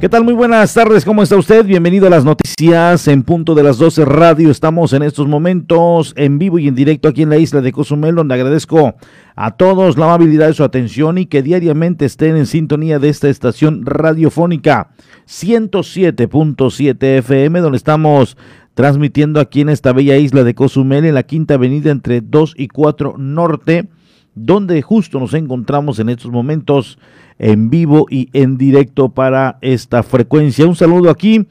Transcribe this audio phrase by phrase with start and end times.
[0.00, 0.22] ¿Qué tal?
[0.22, 1.66] Muy buenas tardes, ¿cómo está usted?
[1.66, 4.48] Bienvenido a las noticias en punto de las 12 radio.
[4.48, 8.14] Estamos en estos momentos en vivo y en directo aquí en la isla de Cozumel,
[8.14, 8.94] donde agradezco
[9.34, 13.28] a todos la amabilidad de su atención y que diariamente estén en sintonía de esta
[13.28, 14.90] estación radiofónica
[15.26, 18.36] 107.7 FM, donde estamos
[18.74, 22.68] transmitiendo aquí en esta bella isla de Cozumel, en la quinta avenida entre 2 y
[22.68, 23.88] 4 Norte,
[24.38, 26.98] donde justo nos encontramos en estos momentos
[27.38, 30.66] en vivo y en directo para esta frecuencia.
[30.66, 31.46] Un saludo aquí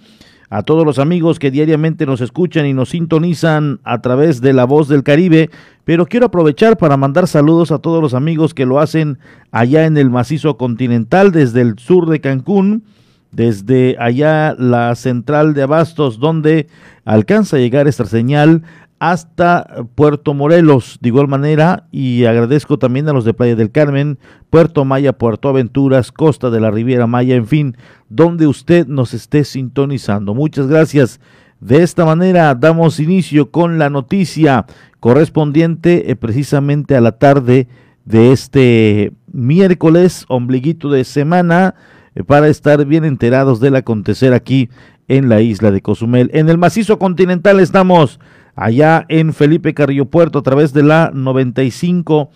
[0.50, 4.66] a todos los amigos que diariamente nos escuchan y nos sintonizan a través de la
[4.66, 5.50] voz del Caribe,
[5.84, 9.20] pero quiero aprovechar para mandar saludos a todos los amigos que lo hacen
[9.52, 12.84] allá en el macizo continental, desde el sur de Cancún,
[13.32, 16.68] desde allá la central de Abastos, donde
[17.04, 18.64] alcanza a llegar esta señal
[19.00, 24.18] hasta Puerto Morelos, de igual manera, y agradezco también a los de Playa del Carmen,
[24.50, 27.78] Puerto Maya, Puerto Aventuras, Costa de la Riviera Maya, en fin,
[28.10, 30.34] donde usted nos esté sintonizando.
[30.34, 31.20] Muchas gracias.
[31.60, 34.66] De esta manera damos inicio con la noticia
[35.00, 37.68] correspondiente eh, precisamente a la tarde
[38.06, 41.76] de este miércoles, ombliguito de semana,
[42.16, 44.70] eh, para estar bien enterados del acontecer aquí
[45.08, 46.30] en la isla de Cozumel.
[46.34, 48.20] En el macizo continental estamos
[48.58, 52.28] allá en Felipe Carrillo Puerto a través de la 95.1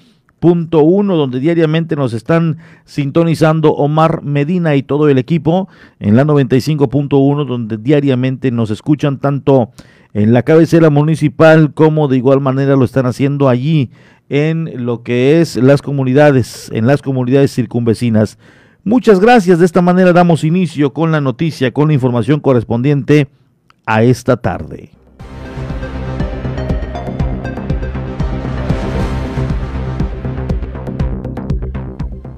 [1.18, 5.68] donde diariamente nos están sintonizando Omar Medina y todo el equipo
[6.00, 9.72] en la 95.1 donde diariamente nos escuchan tanto
[10.14, 13.90] en la cabecera municipal como de igual manera lo están haciendo allí
[14.30, 18.38] en lo que es las comunidades, en las comunidades circunvecinas.
[18.84, 23.28] Muchas gracias, de esta manera damos inicio con la noticia, con la información correspondiente
[23.86, 25.01] a esta tarde.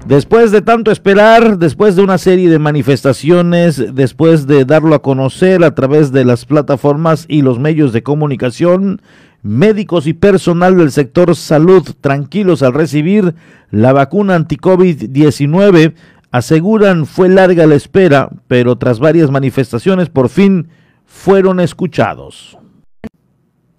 [0.06, 5.64] Después de tanto esperar, después de una serie de manifestaciones, después de darlo a conocer
[5.64, 9.00] a través de las plataformas y los medios de comunicación,
[9.42, 13.34] médicos y personal del sector salud tranquilos al recibir
[13.70, 15.94] la vacuna anti-COVID-19
[16.30, 20.68] aseguran fue larga la espera, pero tras varias manifestaciones por fin
[21.06, 22.58] fueron escuchados.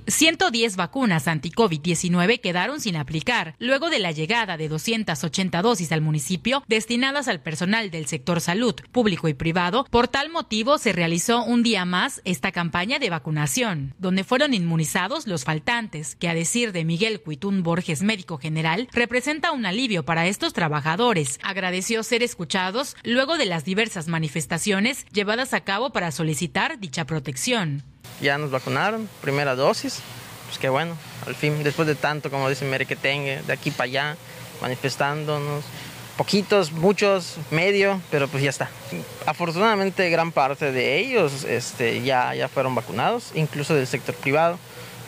[0.07, 6.63] 110 vacunas anti-COVID-19 quedaron sin aplicar luego de la llegada de 280 dosis al municipio
[6.67, 9.85] destinadas al personal del sector salud, público y privado.
[9.89, 15.27] Por tal motivo se realizó un día más esta campaña de vacunación, donde fueron inmunizados
[15.27, 20.27] los faltantes, que a decir de Miguel Cuitún Borges, médico general, representa un alivio para
[20.27, 21.39] estos trabajadores.
[21.43, 27.83] Agradeció ser escuchados luego de las diversas manifestaciones llevadas a cabo para solicitar dicha protección.
[28.21, 29.99] Ya nos vacunaron, primera dosis,
[30.45, 30.95] pues qué bueno,
[31.25, 34.17] al fin, después de tanto, como dice Mere, que de aquí para allá,
[34.61, 35.65] manifestándonos,
[36.17, 38.69] poquitos, muchos, medio, pero pues ya está.
[39.25, 44.57] Afortunadamente gran parte de ellos este, ya, ya fueron vacunados, incluso del sector privado,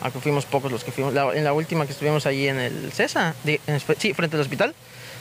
[0.02, 1.14] aunque fuimos pocos los que fuimos.
[1.34, 3.34] en la última que estuvimos allí en el CESA,
[3.98, 4.74] sí, frente al hospital,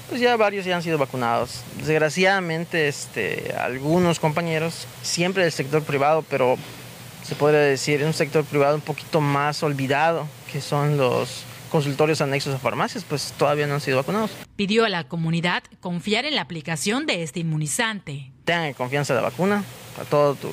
[0.10, 1.62] pues ya varios ya han sido vacunados.
[1.78, 6.58] Desgraciadamente, este, algunos compañeros, siempre del sector privado, pero
[7.28, 12.22] se podría decir, en un sector privado un poquito más olvidado, que son los consultorios
[12.22, 14.32] anexos a farmacias, pues todavía no han sido vacunados.
[14.56, 18.32] Pidió a la comunidad confiar en la aplicación de este inmunizante.
[18.46, 19.64] Tengan confianza en la vacuna,
[20.02, 20.48] a todo tu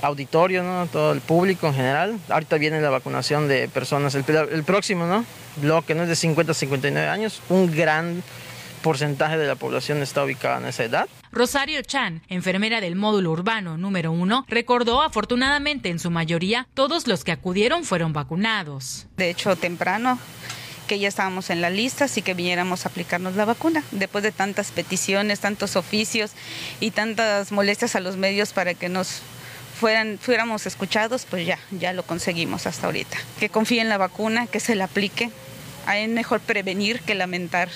[0.00, 0.86] auditorio, ¿no?
[0.86, 2.18] todo el público en general.
[2.30, 5.26] Ahorita viene la vacunación de personas, el, el próximo ¿no?
[5.56, 8.22] bloque no es de 50 a 59 años, un gran
[8.86, 11.08] porcentaje de la población está ubicada en esa edad.
[11.32, 17.24] Rosario Chan, enfermera del módulo urbano número uno, recordó afortunadamente en su mayoría todos los
[17.24, 19.08] que acudieron fueron vacunados.
[19.16, 20.20] De hecho, temprano
[20.86, 23.82] que ya estábamos en la lista, así que viniéramos a aplicarnos la vacuna.
[23.90, 26.30] Después de tantas peticiones, tantos oficios
[26.78, 29.20] y tantas molestias a los medios para que nos
[29.80, 33.18] fueran, fuéramos escuchados, pues ya, ya lo conseguimos hasta ahorita.
[33.40, 35.32] Que confíen en la vacuna, que se la aplique.
[35.92, 37.68] Es mejor prevenir que lamentar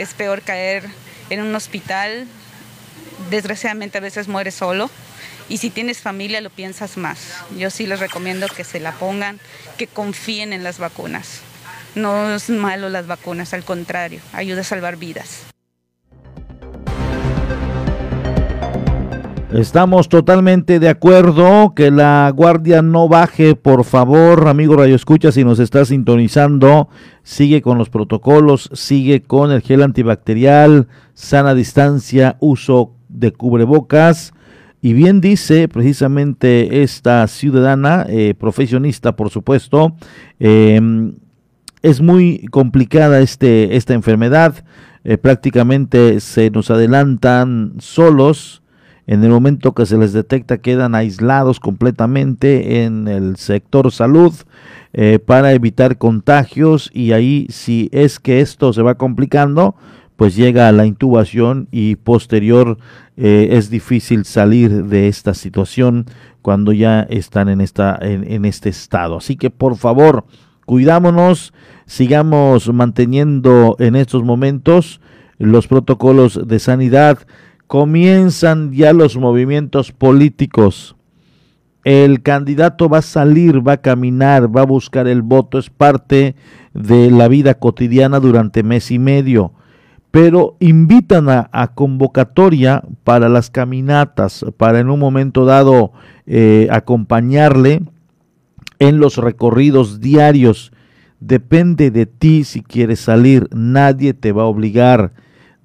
[0.00, 0.84] es peor caer
[1.30, 2.26] en un hospital,
[3.30, 4.90] desgraciadamente a veces mueres solo
[5.48, 7.18] y si tienes familia lo piensas más.
[7.56, 9.40] Yo sí les recomiendo que se la pongan,
[9.76, 11.40] que confíen en las vacunas.
[11.94, 15.47] No es malo las vacunas, al contrario, ayuda a salvar vidas.
[19.52, 25.42] Estamos totalmente de acuerdo que la guardia no baje, por favor, amigo Radio Escucha, si
[25.42, 26.90] nos está sintonizando,
[27.22, 34.34] sigue con los protocolos, sigue con el gel antibacterial, sana distancia, uso de cubrebocas.
[34.82, 39.96] Y bien dice precisamente esta ciudadana, eh, profesionista por supuesto,
[40.40, 41.14] em,
[41.80, 44.62] es muy complicada este, esta enfermedad,
[45.04, 48.62] eh, prácticamente se nos adelantan solos,
[49.08, 54.34] En el momento que se les detecta quedan aislados completamente en el sector salud
[54.92, 59.74] eh, para evitar contagios y ahí si es que esto se va complicando,
[60.16, 62.76] pues llega a la intubación y posterior
[63.16, 66.04] eh, es difícil salir de esta situación
[66.42, 69.16] cuando ya están en, esta, en este estado.
[69.16, 70.26] Así que por favor,
[70.66, 71.54] cuidámonos,
[71.86, 75.00] sigamos manteniendo en estos momentos
[75.38, 77.20] los protocolos de sanidad,
[77.68, 80.96] comienzan ya los movimientos políticos.
[81.84, 86.34] El candidato va a salir, va a caminar, va a buscar el voto, es parte
[86.74, 89.52] de la vida cotidiana durante mes y medio.
[90.10, 95.92] Pero invitan a, convocatoria para las caminatas, para en un momento dado
[96.26, 97.82] eh, acompañarle
[98.78, 100.72] en los recorridos diarios.
[101.20, 105.12] Depende de ti si quieres salir, nadie te va a obligar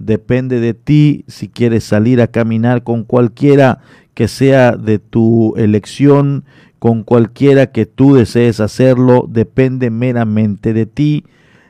[0.06, 3.80] Depende de ti si quieres salir a caminar con cualquiera
[4.14, 6.44] que sea de tu elección,
[6.80, 11.24] con cualquiera que tú desees hacerlo, depende meramente de ti.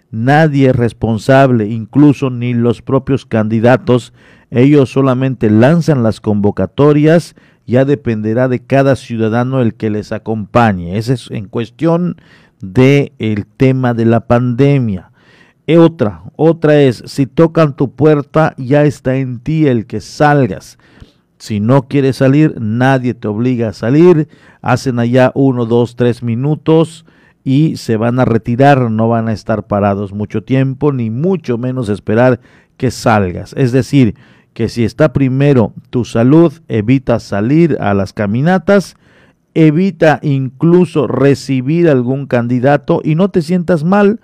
[0.10, 4.14] Nadie es responsable, incluso ni los propios candidatos.
[4.50, 7.36] Ellos solamente lanzan las convocatorias,
[7.68, 10.98] ya dependerá de cada ciudadano el que les acompañe.
[10.98, 12.18] Ese es en cuestión
[12.62, 15.13] del el tema de la pandemia.
[15.66, 20.78] E otra, otra es, si tocan tu puerta, ya está en ti el que salgas.
[21.38, 24.28] Si no quieres salir, nadie te obliga a salir.
[24.62, 27.06] Hacen allá uno, dos, tres minutos
[27.44, 28.92] y se van a retirar.
[28.92, 32.40] No van a estar parados mucho tiempo, ni mucho menos esperar
[32.78, 33.54] que salgas.
[33.58, 34.16] Es decir,
[34.54, 38.96] que si está primero tu salud, evita salir a las caminatas,
[39.54, 44.20] evita incluso recibir algún candidato y no te sientas mal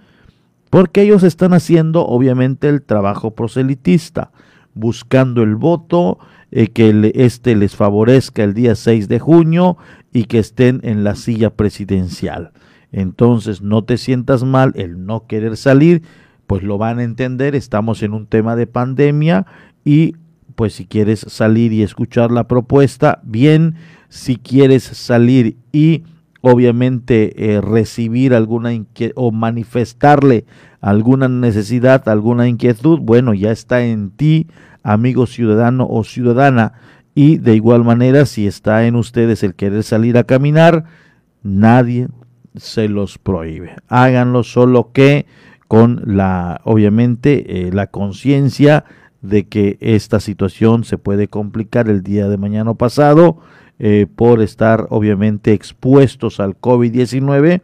[0.70, 4.32] porque ellos están haciendo obviamente el trabajo proselitista,
[4.74, 6.20] buscando el voto,
[6.52, 9.78] eh, que este les favorezca el día 6 de junio
[10.14, 12.52] y que estén en la silla presidencial.
[12.92, 16.04] Entonces no te sientas mal el no querer salir,
[16.48, 19.46] pues lo van a entender, estamos en un tema de pandemia
[19.86, 20.16] y
[20.56, 23.76] pues si quieres salir y escuchar la propuesta, bien,
[24.10, 26.04] si quieres salir y
[26.42, 28.72] obviamente eh, recibir alguna
[29.16, 30.46] o manifestarle
[30.82, 34.48] alguna necesidad, alguna inquietud, bueno, ya está en ti,
[34.84, 36.74] amigo ciudadano o ciudadana.
[37.16, 40.86] Y de igual manera, si está en ustedes el querer salir a caminar,
[41.44, 42.08] nadie
[42.56, 43.76] se los prohíbe.
[43.88, 45.26] Háganlo solo que
[45.68, 48.86] con la, obviamente, eh, la conciencia
[49.22, 53.40] de que esta situación se puede complicar el día de mañana pasado
[53.80, 57.62] eh, por estar obviamente expuestos al COVID-19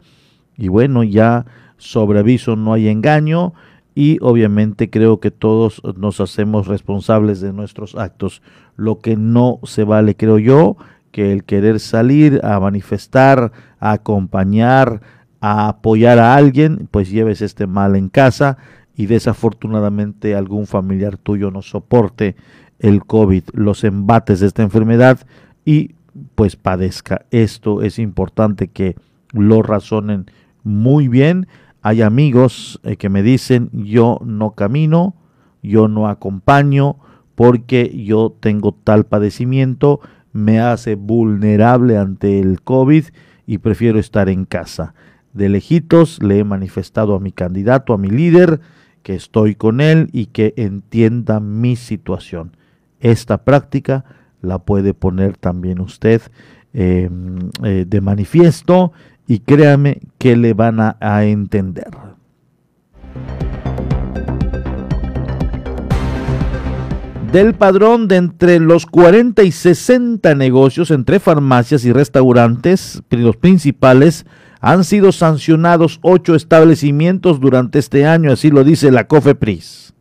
[0.56, 1.46] y bueno, ya
[1.76, 3.52] sobre aviso no hay engaño.
[3.94, 8.42] Y obviamente creo que todos nos hacemos responsables de nuestros actos.
[8.76, 10.76] Lo que no se vale, creo yo,
[11.12, 15.00] que el querer salir a manifestar, a acompañar,
[15.40, 18.58] a apoyar a alguien, pues lleves este mal en casa.
[18.94, 22.36] Y desafortunadamente algún familiar tuyo no soporte
[22.78, 25.20] el COVID, los embates de esta enfermedad
[25.64, 25.95] y
[26.34, 27.26] pues padezca.
[27.30, 28.96] Esto es importante que
[29.32, 30.26] lo razonen
[30.62, 31.46] muy bien.
[31.82, 35.14] Hay amigos eh, que me dicen yo no camino,
[35.62, 36.96] yo no acompaño
[37.34, 40.00] porque yo tengo tal padecimiento,
[40.32, 43.04] me hace vulnerable ante el COVID
[43.46, 44.94] y prefiero estar en casa.
[45.32, 48.60] De lejitos le he manifestado a mi candidato, a mi líder,
[49.02, 52.56] que estoy con él y que entienda mi situación.
[52.98, 54.04] Esta práctica
[54.46, 56.22] la puede poner también usted
[56.72, 58.92] em, eh, de manifiesto
[59.26, 61.90] y créame que le van a, a entender.
[67.32, 74.24] del padrón de entre los 40 y 60 negocios entre farmacias y restaurantes, los principales,
[74.60, 79.95] han sido sancionados ocho establecimientos durante este año, así lo dice la COFEPRIS.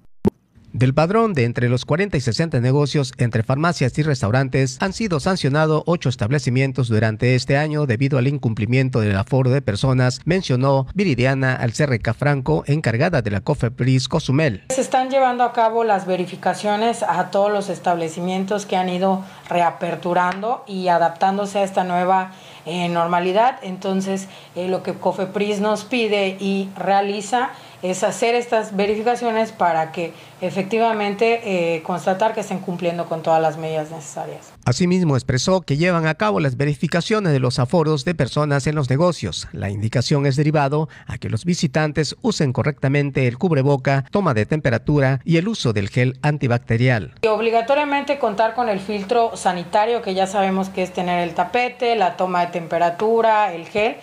[0.76, 5.22] Del padrón de entre los 40 y 60 negocios entre farmacias y restaurantes han sido
[5.22, 11.56] sancionados ocho establecimientos durante este año debido al incumplimiento del aforo de personas, mencionó Viridiana
[11.56, 14.66] Alcerreca Franco, encargada de la COFEPRIS Cozumel.
[14.68, 20.66] Se están llevando a cabo las verificaciones a todos los establecimientos que han ido reaperturando
[20.68, 22.34] y adaptándose a esta nueva
[22.66, 23.60] eh, normalidad.
[23.62, 27.52] Entonces, eh, lo que COFEPRIS nos pide y realiza
[27.92, 33.58] es hacer estas verificaciones para que efectivamente eh, constatar que estén cumpliendo con todas las
[33.58, 34.52] medidas necesarias.
[34.66, 38.90] Asimismo, expresó que llevan a cabo las verificaciones de los aforos de personas en los
[38.90, 39.48] negocios.
[39.52, 45.22] La indicación es derivado a que los visitantes usen correctamente el cubreboca, toma de temperatura
[45.24, 47.14] y el uso del gel antibacterial.
[47.22, 51.96] Y obligatoriamente contar con el filtro sanitario, que ya sabemos que es tener el tapete,
[51.96, 53.98] la toma de temperatura, el gel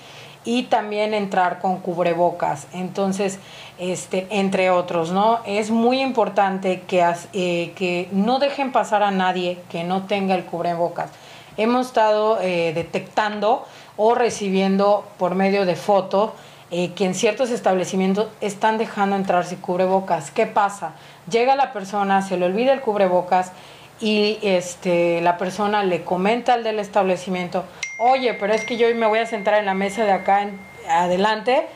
[0.44, 2.66] y también entrar con cubrebocas.
[2.72, 3.38] Entonces,
[3.78, 5.40] este, entre otros, ¿no?
[5.46, 10.44] Es muy importante que, eh, que no dejen pasar a nadie que no tenga el
[10.44, 11.10] cubrebocas.
[11.56, 13.64] Hemos estado eh, detectando
[13.96, 16.34] o recibiendo por medio de foto
[16.70, 20.30] eh, que en ciertos establecimientos están dejando entrar sin cubrebocas.
[20.30, 20.92] ¿Qué pasa?
[21.30, 23.52] Llega la persona, se le olvida el cubrebocas
[24.00, 27.64] y este, la persona le comenta al del establecimiento,
[28.02, 30.58] oye, pero es que yo me voy a sentar en la mesa de acá en,
[30.88, 31.66] adelante,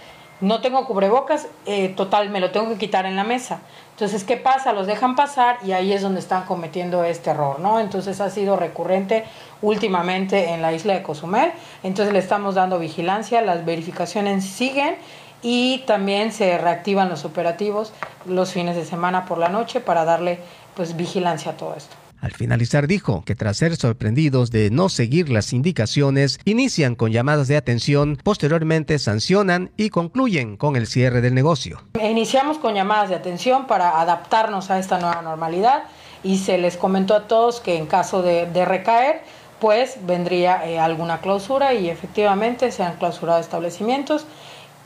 [0.40, 3.60] no tengo cubrebocas, eh, total, me lo tengo que quitar en la mesa.
[3.92, 4.72] Entonces, ¿qué pasa?
[4.72, 7.80] Los dejan pasar y ahí es donde están cometiendo este error, ¿no?
[7.80, 9.24] Entonces ha sido recurrente
[9.62, 11.52] últimamente en la isla de Cozumel.
[11.82, 14.96] Entonces le estamos dando vigilancia, las verificaciones siguen
[15.42, 17.92] y también se reactivan los operativos
[18.26, 20.40] los fines de semana por la noche para darle
[20.74, 21.96] pues vigilancia a todo esto.
[22.26, 27.46] Al finalizar dijo que tras ser sorprendidos de no seguir las indicaciones, inician con llamadas
[27.46, 31.84] de atención, posteriormente sancionan y concluyen con el cierre del negocio.
[32.02, 35.84] Iniciamos con llamadas de atención para adaptarnos a esta nueva normalidad
[36.24, 39.22] y se les comentó a todos que en caso de, recaer,
[39.60, 44.26] pues vendría eh, alguna clausura y efectivamente se han clausurado establecimientos.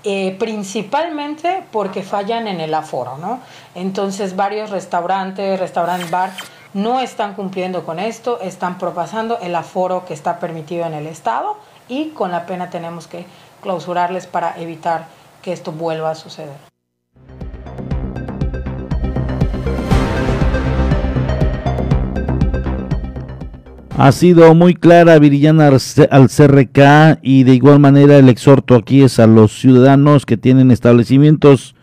[0.02, 3.40] Eh, principalmente porque fallan en el aforo, ¿no?
[3.74, 6.30] Entonces varios restaurantes, restaurant bar,
[6.74, 11.56] no están cumpliendo con esto, están propasando el aforo que está permitido en el Estado
[11.88, 13.26] y con la pena tenemos que
[13.60, 15.06] clausurarles para evitar
[15.42, 16.70] que esto vuelva a suceder.
[23.96, 29.18] Ha sido muy clara Viridiana al CRK y de igual manera el exhorto aquí es
[29.18, 31.74] a los ciudadanos que tienen establecimientos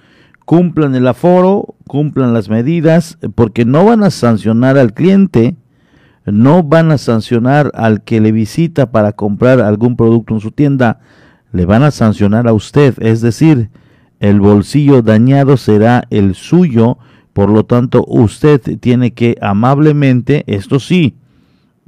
[0.47, 5.57] cumplan el aforo, cumplan las medidas, porque no van a sancionar al cliente,
[6.25, 11.01] no van a sancionar al que le visita para comprar algún producto en su tienda,
[11.51, 13.71] le van a sancionar a usted, es decir,
[14.21, 16.97] el bolsillo dañado será el suyo,
[17.33, 21.17] por lo tanto usted tiene que amablemente, esto sí,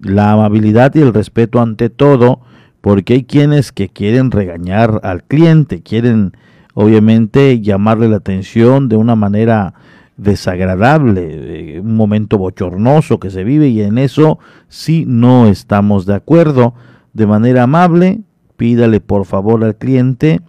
[0.02, 2.42] la amabilidad y el respeto ante todo,
[2.82, 6.34] porque hay quienes que quieren regañar al cliente, quieren
[6.82, 9.74] obviamente llamarle la atención de una manera
[10.16, 16.74] desagradable, un momento bochornoso que se vive y en eso sí no estamos de acuerdo.
[17.12, 18.22] De manera amable,
[18.56, 20.40] pídale por favor al cliente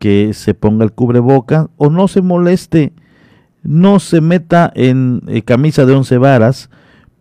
[0.00, 2.92] que se ponga el cubreboca o no se moleste,
[3.62, 6.70] no se meta en eh, camisa de once varas,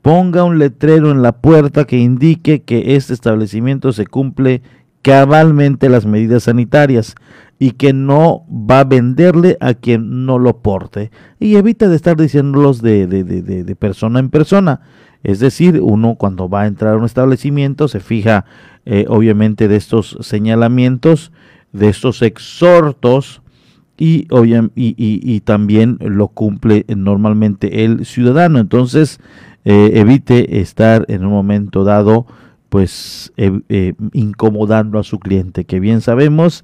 [0.01, 4.63] ponga un letrero en la puerta que indique que este establecimiento se cumple
[5.03, 7.15] cabalmente las medidas sanitarias
[7.59, 11.11] y que no va a venderle a quien no lo porte.
[11.39, 14.81] Y evita de estar diciéndolos de, de, de, de, persona en persona.
[15.23, 18.45] Es decir, uno cuando va a entrar a un establecimiento se fija
[18.85, 21.31] eh, obviamente de estos señalamientos,
[21.73, 23.41] de estos exhortos
[23.97, 24.27] y,
[24.75, 28.59] y, y, también lo cumple normalmente el ciudadano.
[28.59, 29.19] Entonces,
[29.65, 32.27] eh, evite estar en un momento dado
[32.69, 36.63] pues eh, incomodando a su cliente, que bien sabemos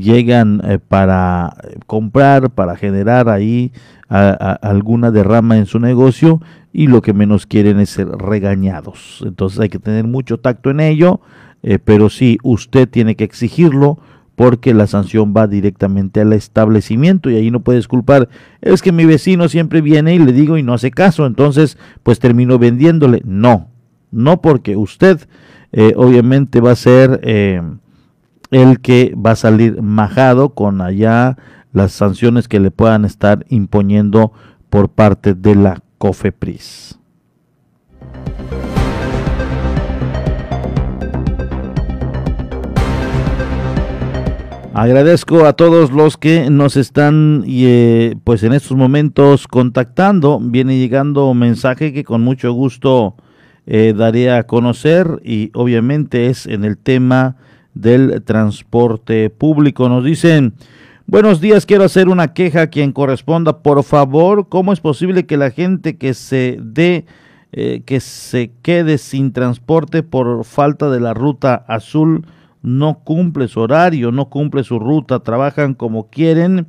[0.00, 1.54] llegan eh, para
[1.86, 3.72] comprar, para generar ahí
[4.08, 6.40] alguna derrama en su negocio
[6.72, 9.22] y lo que menos quieren es ser regañados.
[9.24, 11.20] Entonces hay que tener mucho tacto en ello,
[11.62, 13.98] eh, pero sí, usted tiene que exigirlo
[14.36, 18.28] porque la sanción va directamente al establecimiento y ahí no puedes culpar,
[18.62, 22.18] es que mi vecino siempre viene y le digo y no hace caso, entonces pues
[22.20, 23.22] termino vendiéndole.
[23.24, 23.68] No,
[24.10, 25.28] no porque usted
[25.72, 27.20] eh, obviamente va a ser
[28.50, 31.36] el que va a salir majado con allá
[31.72, 34.32] las sanciones que le puedan estar imponiendo
[34.68, 36.98] por parte de la COFEPRIS.
[44.72, 50.38] Agradezco a todos los que nos están eh, pues en estos momentos contactando.
[50.40, 53.16] Viene llegando un mensaje que con mucho gusto
[53.66, 57.36] eh, daré a conocer y obviamente es en el tema
[57.74, 59.88] del transporte público.
[59.88, 60.54] Nos dicen,
[61.06, 63.62] buenos días, quiero hacer una queja a quien corresponda.
[63.62, 67.06] Por favor, ¿cómo es posible que la gente que se dé,
[67.52, 72.26] eh, que se quede sin transporte por falta de la ruta azul,
[72.62, 76.66] no cumple su horario, no cumple su ruta, trabajan como quieren?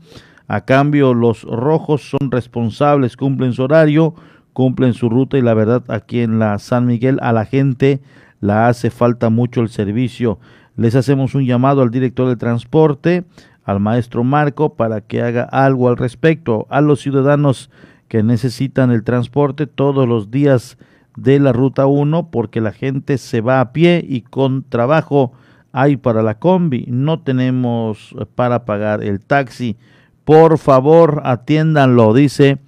[0.48, 4.16] A cambio, los rojos son responsables, cumplen su horario,
[4.54, 8.02] cumplen su ruta y la verdad aquí en la San Miguel a la gente
[8.42, 10.40] la hace falta mucho el servicio.
[10.76, 13.24] Les hacemos un llamado al director de transporte,
[13.64, 16.68] al maestro Marco, para que haga algo al respecto.
[16.70, 17.70] A los ciudadanos
[18.08, 20.78] que necesitan el transporte todos los días
[21.16, 25.34] de la ruta 1 porque la gente se va a pie y con trabajo
[25.72, 26.86] hay para la combi.
[26.88, 29.78] No tenemos para pagar el taxi.
[30.26, 32.60] Por favor, atiéndanlo, dice.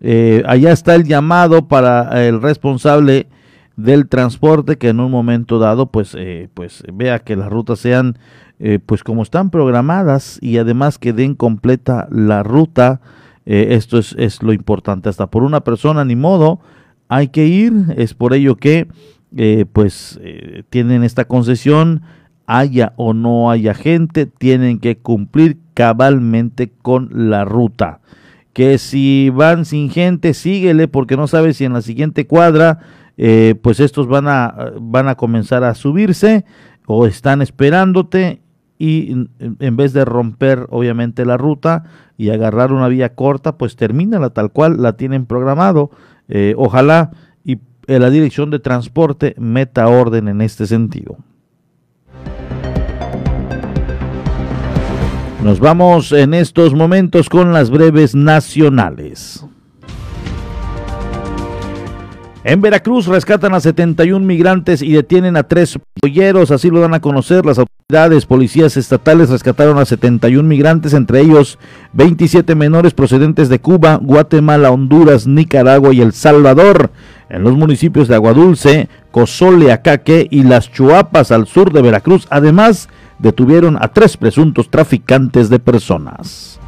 [0.00, 3.26] Eh, allá está el llamado para el responsable
[3.82, 8.18] del transporte que en un momento dado pues eh, pues vea que las rutas sean
[8.58, 13.00] eh, pues como están programadas y además que den completa la ruta
[13.46, 16.60] esto es, es lo importante hasta por una persona ni modo
[17.10, 18.86] hay que ir, es por ello que
[19.36, 22.02] eh, pues eh, tienen esta concesión,
[22.46, 28.00] haya o no haya gente, tienen que cumplir cabalmente con la ruta.
[28.52, 32.78] Que si van sin gente, síguele porque no sabes si en la siguiente cuadra
[33.22, 36.46] eh, pues estos van a, van a comenzar a subirse
[36.86, 38.40] o están esperándote
[38.78, 41.84] y en vez de romper obviamente la ruta
[42.16, 45.90] y agarrar una vía corta, pues termina tal cual la tienen programado
[46.28, 47.10] eh, ojalá
[47.44, 47.58] y
[47.88, 51.18] eh, la dirección de transporte meta orden en este sentido.
[55.44, 59.44] Nos vamos en estos momentos con las breves nacionales.
[62.42, 67.00] En Veracruz rescatan a 71 migrantes y detienen a tres polleros, así lo dan a
[67.00, 68.24] conocer las autoridades.
[68.24, 71.58] Policías estatales rescataron a 71 migrantes, entre ellos
[71.92, 76.90] 27 menores procedentes de Cuba, Guatemala, Honduras, Nicaragua y El Salvador,
[77.28, 82.26] en los municipios de Aguadulce, Cozole, Acaque y Las Chuapas al sur de Veracruz.
[82.30, 86.59] Además, detuvieron a tres presuntos traficantes de personas.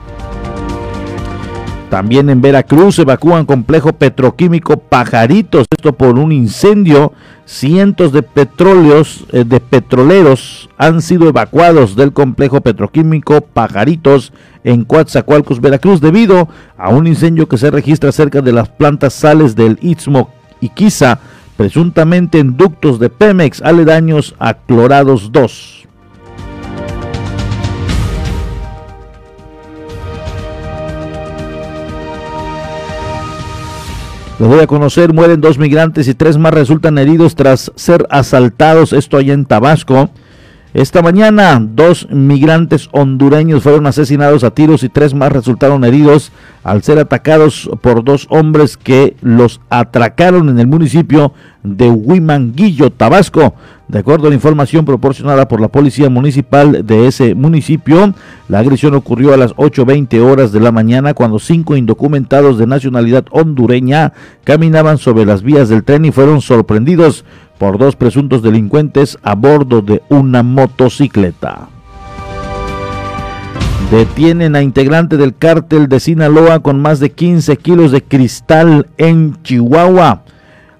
[1.92, 7.12] También en Veracruz evacúan complejo petroquímico Pajaritos, esto por un incendio.
[7.44, 14.32] Cientos de petróleos, eh, de petroleros han sido evacuados del complejo petroquímico Pajaritos
[14.64, 19.54] en Coatzacoalcos, Veracruz, debido a un incendio que se registra cerca de las plantas sales
[19.54, 20.30] del Istmo
[20.62, 21.18] Iquiza,
[21.58, 25.88] presuntamente en ductos de Pemex aledaños a Clorados 2.
[34.42, 38.92] Lo voy a conocer, mueren dos migrantes y tres más resultan heridos tras ser asaltados,
[38.92, 40.10] esto allá en Tabasco.
[40.74, 46.32] Esta mañana, dos migrantes hondureños fueron asesinados a tiros y tres más resultaron heridos
[46.64, 53.54] al ser atacados por dos hombres que los atracaron en el municipio de Huimanguillo, Tabasco.
[53.88, 58.14] De acuerdo a la información proporcionada por la Policía Municipal de ese municipio,
[58.48, 63.26] la agresión ocurrió a las 8.20 horas de la mañana cuando cinco indocumentados de nacionalidad
[63.30, 64.12] hondureña
[64.44, 67.24] caminaban sobre las vías del tren y fueron sorprendidos
[67.58, 71.68] por dos presuntos delincuentes a bordo de una motocicleta.
[73.90, 79.36] Detienen a integrante del cártel de Sinaloa con más de 15 kilos de cristal en
[79.42, 80.22] Chihuahua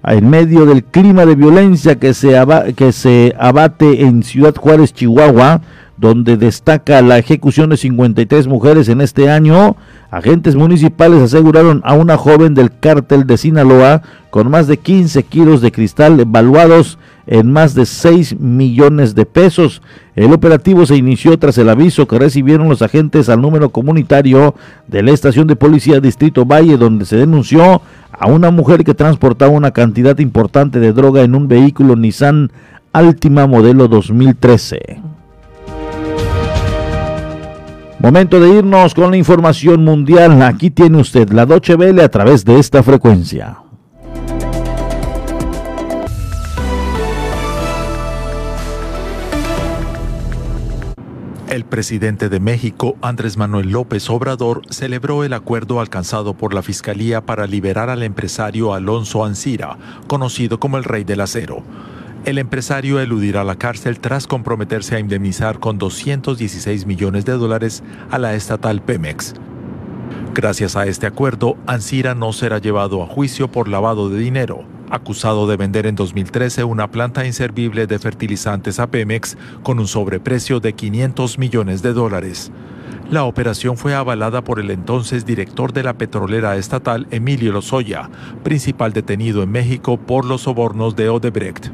[0.05, 2.35] en medio del clima de violencia que se,
[2.75, 5.61] que se abate en Ciudad Juárez, Chihuahua,
[5.95, 9.77] donde destaca la ejecución de 53 mujeres en este año,
[10.11, 15.61] agentes municipales aseguraron a una joven del cártel de Sinaloa con más de 15 kilos
[15.61, 19.81] de cristal evaluados en más de 6 millones de pesos.
[20.15, 24.55] El operativo se inició tras el aviso que recibieron los agentes al número comunitario
[24.87, 27.81] de la estación de policía Distrito Valle, donde se denunció
[28.11, 32.51] a una mujer que transportaba una cantidad importante de droga en un vehículo Nissan
[32.91, 35.01] Altima modelo 2013.
[38.03, 40.41] Momento de irnos con la información mundial.
[40.41, 43.62] Aquí tiene usted la Doche Vele a través de esta frecuencia.
[51.53, 57.27] El presidente de México, Andrés Manuel López Obrador, celebró el acuerdo alcanzado por la Fiscalía
[57.27, 61.61] para liberar al empresario Alonso Ancira, conocido como el Rey del Acero.
[62.25, 68.17] El empresario eludirá la cárcel tras comprometerse a indemnizar con 216 millones de dólares a
[68.17, 69.35] la estatal Pemex.
[70.33, 75.47] Gracias a este acuerdo, Ancira no será llevado a juicio por lavado de dinero, acusado
[75.47, 80.73] de vender en 2013 una planta inservible de fertilizantes a Pemex con un sobreprecio de
[80.73, 82.51] 500 millones de dólares.
[83.09, 88.09] La operación fue avalada por el entonces director de la petrolera estatal Emilio Lozoya,
[88.43, 91.71] principal detenido en México por los sobornos de Odebrecht.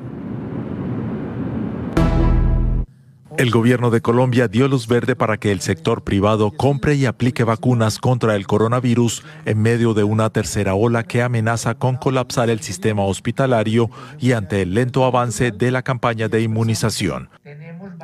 [3.39, 7.45] El gobierno de Colombia dio luz verde para que el sector privado compre y aplique
[7.45, 12.59] vacunas contra el coronavirus en medio de una tercera ola que amenaza con colapsar el
[12.59, 17.29] sistema hospitalario y ante el lento avance de la campaña de inmunización.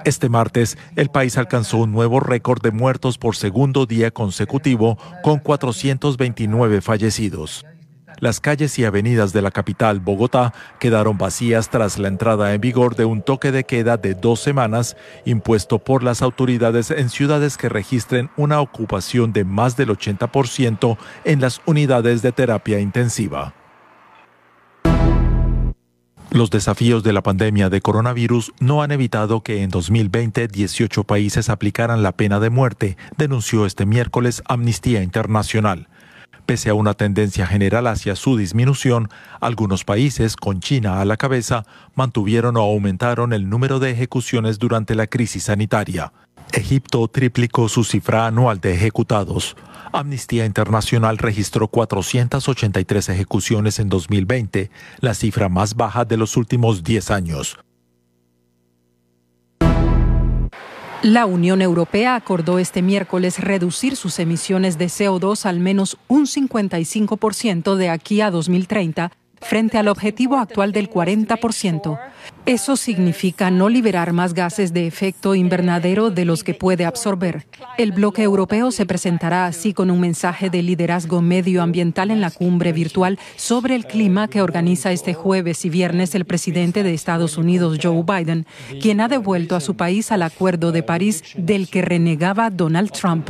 [0.06, 5.40] Este martes, el país alcanzó un nuevo récord de muertos por segundo día consecutivo con
[5.40, 7.66] 429 fallecidos.
[8.20, 12.96] Las calles y avenidas de la capital, Bogotá, quedaron vacías tras la entrada en vigor
[12.96, 17.70] de un toque de queda de dos semanas impuesto por las autoridades en ciudades que
[17.70, 23.54] registren una ocupación de más del 80% en las unidades de terapia intensiva.
[26.36, 31.50] Los desafíos de la pandemia de coronavirus no han evitado que en 2020 18 países
[31.50, 35.88] aplicaran la pena de muerte, denunció este miércoles Amnistía Internacional.
[36.46, 39.10] Pese a una tendencia general hacia su disminución,
[39.42, 44.94] algunos países, con China a la cabeza, mantuvieron o aumentaron el número de ejecuciones durante
[44.94, 46.14] la crisis sanitaria.
[46.54, 49.56] Egipto triplicó su cifra anual de ejecutados.
[49.92, 57.12] Amnistía Internacional registró 483 ejecuciones en 2020, la cifra más baja de los últimos 10
[57.12, 57.58] años.
[61.06, 67.76] La Unión Europea acordó este miércoles reducir sus emisiones de CO2 al menos un 55%
[67.76, 69.12] de aquí a 2030
[69.46, 72.00] frente al objetivo actual del 40%.
[72.46, 77.46] Eso significa no liberar más gases de efecto invernadero de los que puede absorber.
[77.78, 82.72] El bloque europeo se presentará así con un mensaje de liderazgo medioambiental en la cumbre
[82.72, 87.78] virtual sobre el clima que organiza este jueves y viernes el presidente de Estados Unidos,
[87.82, 88.46] Joe Biden,
[88.82, 93.30] quien ha devuelto a su país al Acuerdo de París del que renegaba Donald Trump.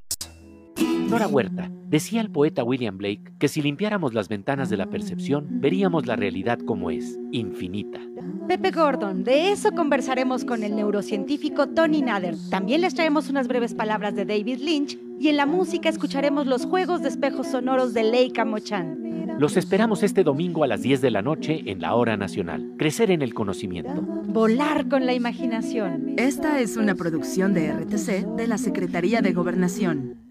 [1.27, 6.05] Huerta, decía el poeta William Blake que si limpiáramos las ventanas de la percepción, veríamos
[6.05, 7.99] la realidad como es, infinita.
[8.47, 12.35] Pepe Gordon, de eso conversaremos con el neurocientífico Tony Nader.
[12.49, 16.65] También les traemos unas breves palabras de David Lynch y en la música escucharemos los
[16.65, 19.01] juegos de espejos sonoros de Leica Mochan.
[19.39, 22.75] Los esperamos este domingo a las 10 de la noche en la Hora Nacional.
[22.77, 24.01] Crecer en el conocimiento.
[24.01, 26.13] Volar con la imaginación.
[26.17, 30.30] Esta es una producción de RTC de la Secretaría de Gobernación.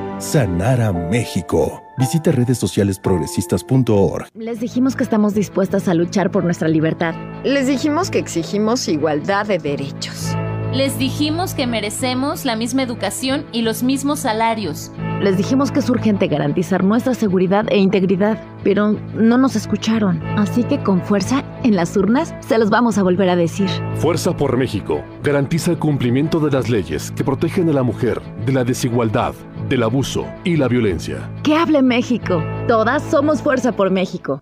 [0.21, 1.83] sanar a México.
[1.97, 4.27] Visita redes sociales progresistas.org.
[4.35, 7.15] Les dijimos que estamos dispuestas a luchar por nuestra libertad.
[7.43, 10.35] Les dijimos que exigimos igualdad de derechos.
[10.73, 14.91] Les dijimos que merecemos la misma educación y los mismos salarios.
[15.21, 20.21] Les dijimos que es urgente garantizar nuestra seguridad e integridad, pero no nos escucharon.
[20.37, 23.67] Así que con fuerza, en las urnas, se los vamos a volver a decir.
[23.95, 28.53] Fuerza por México garantiza el cumplimiento de las leyes que protegen a la mujer de
[28.53, 29.35] la desigualdad,
[29.71, 31.31] del abuso y la violencia.
[31.43, 32.43] ¡Que hable México!
[32.67, 34.41] Todas somos Fuerza por México.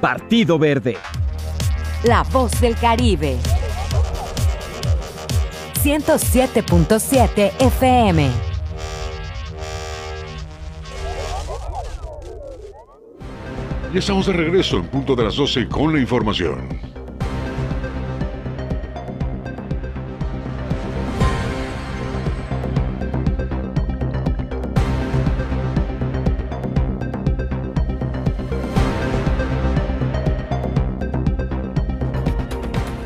[0.00, 0.96] Partido Verde.
[2.04, 3.36] La voz del Caribe.
[5.82, 8.30] 107.7 FM.
[13.92, 16.87] Ya estamos de regreso en punto de las 12 con la información.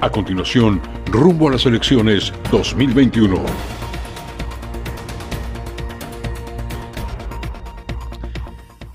[0.03, 0.81] A continuación,
[1.13, 3.37] rumbo a las elecciones 2021.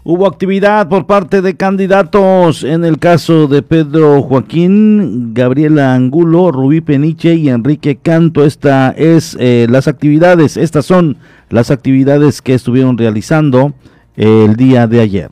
[0.04, 6.82] Hubo actividad por parte de candidatos en el caso de Pedro Joaquín, Gabriela Angulo, Rubí
[6.82, 8.44] Peniche y Enrique Canto.
[8.44, 11.16] Esta es eh, las actividades, estas son
[11.50, 13.72] las actividades que estuvieron realizando
[14.18, 15.30] el día de ayer.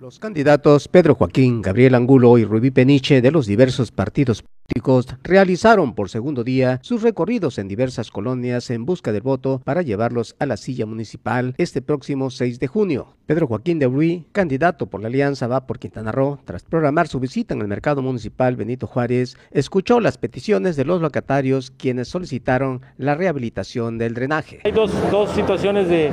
[0.00, 5.94] Los candidatos Pedro Joaquín, Gabriel Angulo y Rubí Peniche de los diversos partidos políticos realizaron
[5.94, 10.46] por segundo día sus recorridos en diversas colonias en busca del voto para llevarlos a
[10.46, 13.16] la silla municipal este próximo 6 de junio.
[13.26, 17.18] Pedro Joaquín de Ruy, candidato por la Alianza Va por Quintana Roo, tras programar su
[17.18, 22.82] visita en el mercado municipal Benito Juárez, escuchó las peticiones de los locatarios quienes solicitaron
[22.98, 24.60] la rehabilitación del drenaje.
[24.64, 26.12] Hay dos, dos situaciones de,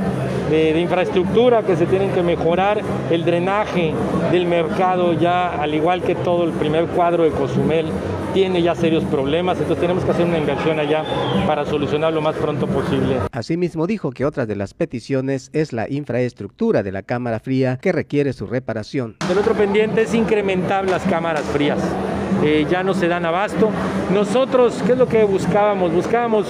[0.79, 3.93] infraestructura que se tienen que mejorar, el drenaje
[4.31, 7.87] del mercado ya, al igual que todo el primer cuadro de Cozumel,
[8.33, 11.03] tiene ya serios problemas, entonces tenemos que hacer una inversión allá
[11.47, 13.17] para solucionar lo más pronto posible.
[13.31, 17.93] Asimismo dijo que otra de las peticiones es la infraestructura de la cámara fría que
[17.93, 19.15] requiere su reparación.
[19.31, 21.79] El otro pendiente es incrementar las cámaras frías.
[22.43, 23.69] Eh, ya no se dan abasto.
[24.13, 25.93] Nosotros, ¿qué es lo que buscábamos?
[25.93, 26.45] Buscábamos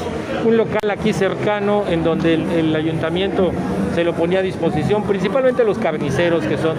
[0.45, 3.51] un local aquí cercano en donde el, el ayuntamiento
[3.93, 6.75] se lo ponía a disposición, principalmente los carniceros que son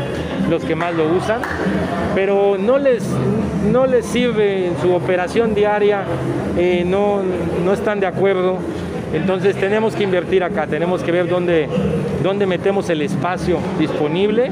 [0.51, 1.41] los que más lo usan,
[2.15, 3.05] pero no les,
[3.71, 6.05] no les sirve en su operación diaria,
[6.57, 7.21] eh, no,
[7.65, 8.59] no están de acuerdo.
[9.13, 11.69] Entonces tenemos que invertir acá, tenemos que ver dónde,
[12.23, 14.51] dónde metemos el espacio disponible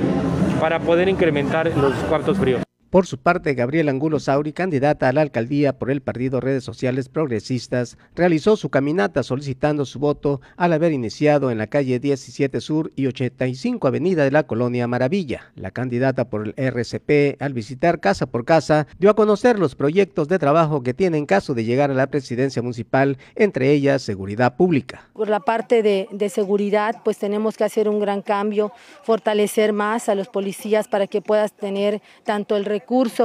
[0.60, 2.62] para poder incrementar los cuartos fríos.
[2.92, 7.08] Por su parte, Gabriel Angulo Sauri, candidata a la alcaldía por el partido Redes Sociales
[7.08, 12.92] Progresistas, realizó su caminata solicitando su voto al haber iniciado en la calle 17 Sur
[12.94, 15.52] y 85 Avenida de la Colonia Maravilla.
[15.54, 20.28] La candidata por el RCP, al visitar casa por casa, dio a conocer los proyectos
[20.28, 24.56] de trabajo que tiene en caso de llegar a la presidencia municipal, entre ellas seguridad
[24.56, 25.08] pública.
[25.14, 28.70] Por la parte de, seguridad, pues tenemos que hacer un gran cambio,
[29.02, 32.81] fortalecer más a los policías para que puedas tener tanto el recurso,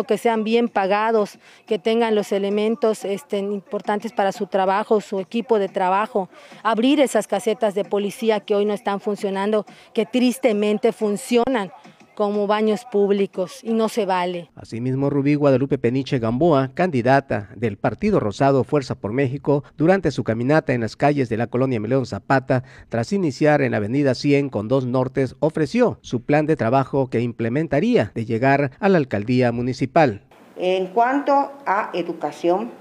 [0.07, 5.59] que sean bien pagados, que tengan los elementos este, importantes para su trabajo, su equipo
[5.59, 6.29] de trabajo,
[6.63, 11.71] abrir esas casetas de policía que hoy no están funcionando, que tristemente funcionan
[12.17, 14.49] como baños públicos y no se vale.
[14.55, 20.73] Asimismo, Rubí Guadalupe Peniche Gamboa, candidata del Partido Rosado Fuerza por México, durante su caminata
[20.73, 24.67] en las calles de la colonia Melón Zapata, tras iniciar en la avenida 100 con
[24.67, 30.23] dos nortes, ofreció su plan de trabajo que implementaría de llegar a la alcaldía municipal.
[30.55, 32.71] En cuanto a educación,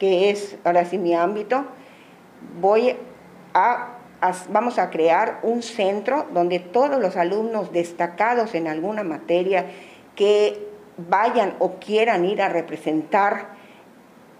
[0.00, 1.64] que es ahora sí mi ámbito,
[2.60, 2.96] voy
[3.54, 3.99] a
[4.50, 9.66] vamos a crear un centro donde todos los alumnos destacados en alguna materia
[10.14, 10.68] que
[11.08, 13.48] vayan o quieran ir a representar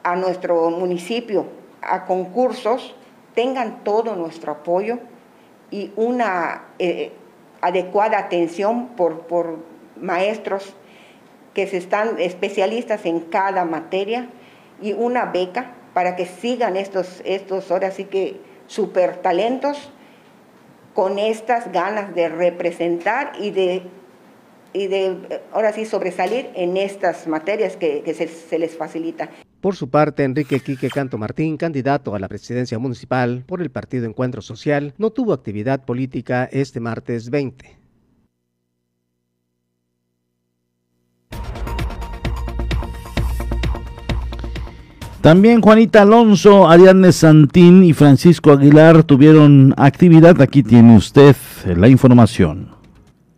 [0.03, 1.47] a nuestro municipio
[1.83, 2.95] a concursos
[3.35, 4.99] tengan todo nuestro apoyo
[5.71, 7.13] y una eh,
[7.61, 9.59] adecuada atención por, por
[9.97, 10.75] maestros
[11.55, 14.29] que se están especialistas en cada materia
[14.83, 19.91] y una beca para que sigan estos, estos ahora que super talentos
[20.95, 23.83] con estas ganas de representar y de
[24.73, 29.29] y de ahora sí sobresalir en estas materias que, se, les facilita.
[29.61, 34.07] Por su parte, Enrique Quique Canto Martín, candidato a la presidencia municipal por el Partido
[34.07, 37.80] Encuentro Social, no tuvo actividad política este martes 20.
[45.21, 50.41] También Juanita Alonso, Ariadne Santín y Francisco Aguilar tuvieron actividad.
[50.41, 51.37] Aquí tiene usted
[51.77, 52.71] la información.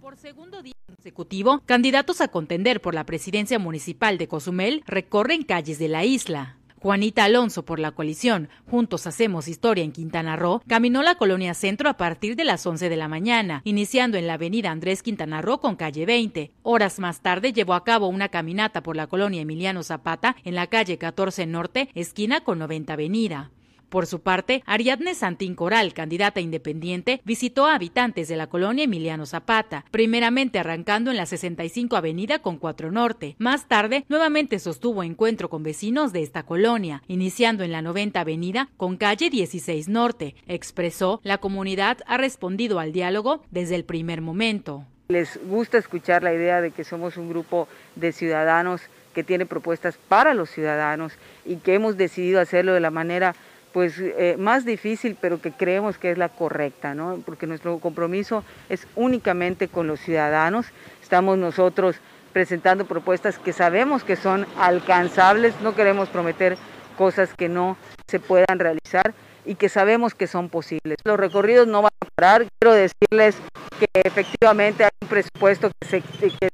[0.01, 5.81] Por segundo día consecutivo, candidatos a contender por la presidencia municipal de Cozumel recorren calles
[5.81, 6.57] de la isla.
[6.83, 11.89] Juanita Alonso por la coalición Juntos Hacemos Historia en Quintana Roo caminó la colonia centro
[11.89, 15.61] a partir de las 11 de la mañana, iniciando en la avenida Andrés Quintana Roo
[15.61, 16.51] con calle 20.
[16.65, 20.67] Horas más tarde llevó a cabo una caminata por la colonia Emiliano Zapata en la
[20.67, 23.53] calle 14 Norte, esquina con 90 Avenida.
[23.93, 29.27] Por su parte, Ariadne Santín Coral, candidata independiente, visitó a habitantes de la colonia Emiliano
[29.27, 33.37] Zapata, primeramente arrancando en la 65 Avenida con 4 Norte.
[33.37, 38.71] Más tarde, nuevamente sostuvo encuentro con vecinos de esta colonia, iniciando en la 90 Avenida
[38.79, 40.37] con calle 16 Norte.
[40.47, 44.87] Expresó, la comunidad ha respondido al diálogo desde el primer momento.
[45.09, 48.81] Les gusta escuchar la idea de que somos un grupo de ciudadanos
[49.13, 51.13] que tiene propuestas para los ciudadanos
[51.45, 53.35] y que hemos decidido hacerlo de la manera
[53.73, 57.21] pues eh, más difícil, pero que creemos que es la correcta, ¿no?
[57.25, 60.67] Porque nuestro compromiso es únicamente con los ciudadanos.
[61.03, 61.97] Estamos nosotros
[62.33, 66.57] presentando propuestas que sabemos que son alcanzables, no queremos prometer
[66.97, 70.99] cosas que no se puedan realizar y que sabemos que son posibles.
[71.05, 72.47] Los recorridos no van a parar.
[72.61, 73.37] Quiero decirles
[73.79, 76.03] que efectivamente hay un presupuesto que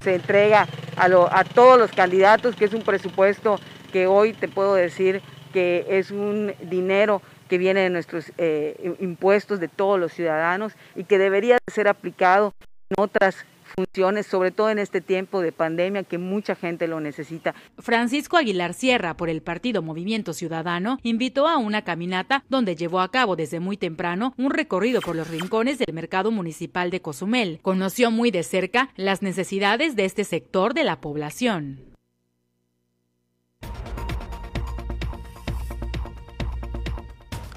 [0.00, 1.06] se, entrega a,
[1.38, 3.60] a todos los candidatos, que es un presupuesto
[3.92, 9.60] que hoy te puedo decir que es un dinero que viene de nuestros eh, impuestos
[9.60, 12.54] de todos los ciudadanos y que debería ser aplicado
[12.90, 17.54] en otras funciones, sobre todo en este tiempo de pandemia que mucha gente lo necesita.
[17.78, 23.10] Francisco Aguilar Sierra, por el partido Movimiento Ciudadano, invitó a una caminata donde llevó a
[23.10, 27.60] cabo desde muy temprano un recorrido por los rincones del mercado municipal de Cozumel.
[27.62, 31.88] Conoció muy de cerca las necesidades de este sector de la población.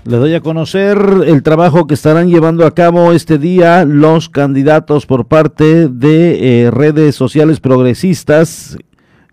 [0.03, 5.05] Les doy a conocer el trabajo que estarán llevando a cabo este día los candidatos
[5.05, 8.79] por parte de eh, redes sociales progresistas.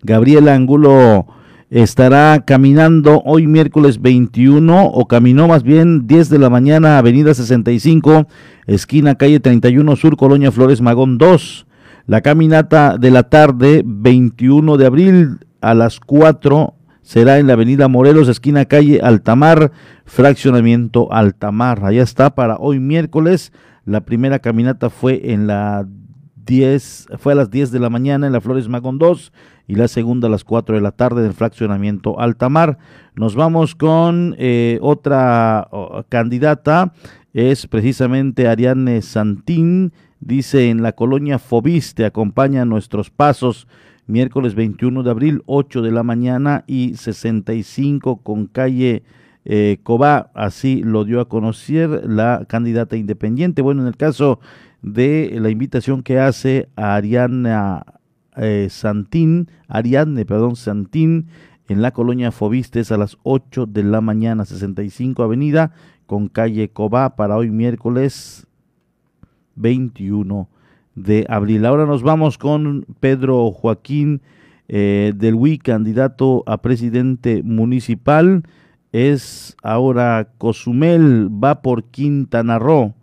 [0.03, 1.25] Gabriela Angulo
[1.71, 8.27] estará caminando hoy miércoles 21 o caminó más bien 10 de la mañana Avenida 65,
[8.67, 11.65] esquina calle 31 Sur, Colonia Flores Magón 2.
[12.05, 17.87] La caminata de la tarde 21 de abril a las 4 será en la avenida
[17.87, 19.71] Morelos, esquina calle Altamar,
[20.05, 21.83] fraccionamiento Altamar.
[21.85, 23.51] Allá está para hoy miércoles.
[23.85, 25.87] La primera caminata fue en la
[26.49, 29.31] 10, fue a las 10 de la mañana en la Flores Magón 2
[29.67, 32.79] y la segunda a las 4 de la tarde en el fraccionamiento Altamar.
[33.15, 35.69] Nos vamos con eh, otra
[36.09, 36.93] candidata,
[37.33, 43.67] es precisamente Ariane Santín, dice en la colonia Fobiste, acompaña nuestros pasos
[44.09, 49.03] miércoles 21 de abril, 8 de la mañana y 65 con calle
[49.45, 53.61] eh, Cobá, así lo dio a conocer la candidata independiente.
[53.61, 54.39] Bueno, en el caso
[54.81, 57.85] de la invitación que hace a Ariana
[58.35, 61.27] eh, Santín, Ariadne, perdón, Santín,
[61.67, 65.71] en la colonia Fobistes a las 8 de la mañana, 65 Avenida,
[66.07, 68.47] con calle Cobá, para hoy miércoles
[69.55, 70.49] 21
[71.03, 71.65] de abril.
[71.65, 74.21] Ahora nos vamos con Pedro Joaquín
[74.67, 78.43] eh, del WI, candidato a presidente municipal.
[78.91, 82.93] Es ahora Cozumel, va por Quintana Roo.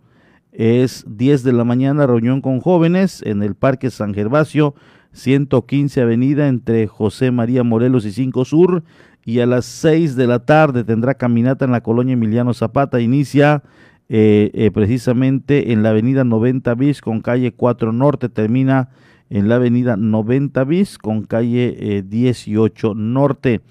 [0.51, 4.75] Es 10 de la mañana, reunión con jóvenes en el Parque San Gervasio,
[5.11, 8.83] 115 Avenida entre José María Morelos y 5 Sur.
[9.25, 13.01] Y a las 6 de la tarde tendrá caminata en la colonia Emiliano Zapata.
[13.01, 13.61] Inicia
[14.09, 18.89] eh, eh, precisamente en la avenida 90 bis con calle 4 norte, termina
[19.29, 23.61] en la avenida 90 bis con calle 18 eh, norte.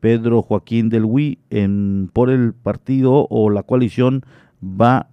[0.00, 4.22] Pedro Joaquín del Huy en, por el partido o la coalición
[4.62, 5.08] va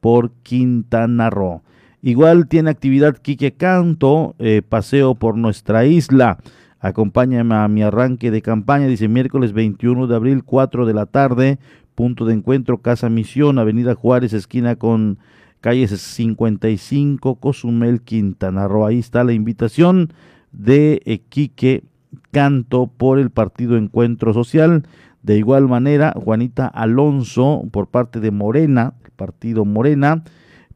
[0.00, 1.62] por Quintana Roo.
[2.00, 4.34] Igual tiene actividad Quique Canto,
[4.68, 6.38] paseo por nuestra isla.
[6.80, 11.58] Acompáñame a mi arranque de campaña, dice miércoles 21 de abril, 4 de la tarde,
[11.94, 15.18] punto de encuentro Casa Misión, Avenida Juárez, esquina con
[15.60, 18.86] calle 55, Cozumel, Quintana Roo.
[18.86, 20.12] Ahí está la invitación
[20.52, 21.84] de Quique
[22.30, 24.86] Canto por el Partido Encuentro Social.
[25.22, 30.22] De igual manera, Juanita Alonso por parte de Morena, el Partido Morena,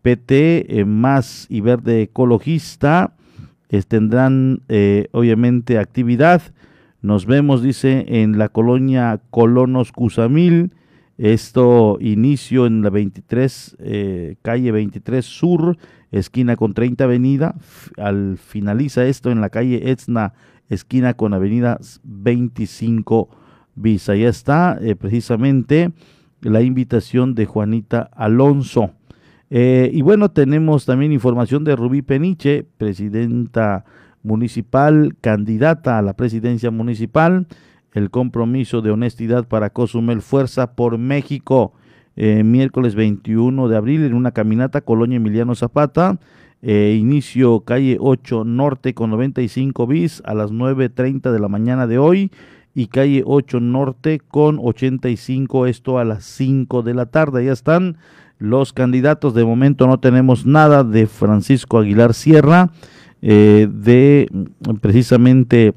[0.00, 3.12] PT eh, Más y Verde Ecologista,
[3.88, 6.40] tendrán eh, obviamente actividad.
[7.02, 10.72] Nos vemos, dice, en la colonia Colonos Cusamil.
[11.18, 15.76] Esto inicio en la 23, eh, calle 23 Sur,
[16.12, 17.56] esquina con 30 Avenida.
[17.96, 20.34] Al finaliza esto en la calle Etzna,
[20.68, 23.28] esquina con Avenida 25
[23.74, 24.14] Visa.
[24.14, 25.90] Ya está eh, precisamente
[26.40, 28.92] la invitación de Juanita Alonso.
[29.50, 33.84] Eh, y bueno, tenemos también información de Rubí Peniche, presidenta
[34.22, 37.48] municipal, candidata a la presidencia municipal,
[37.98, 41.72] el compromiso de honestidad para Cozumel Fuerza por México,
[42.16, 46.18] eh, miércoles 21 de abril en una caminata Colonia Emiliano Zapata,
[46.62, 51.98] eh, inicio calle 8 Norte con 95 bis a las 9.30 de la mañana de
[51.98, 52.32] hoy
[52.74, 57.44] y calle 8 Norte con 85, esto a las 5 de la tarde.
[57.44, 57.98] Ya están
[58.38, 59.34] los candidatos.
[59.34, 62.70] De momento no tenemos nada de Francisco Aguilar Sierra,
[63.20, 64.28] eh, de
[64.80, 65.74] precisamente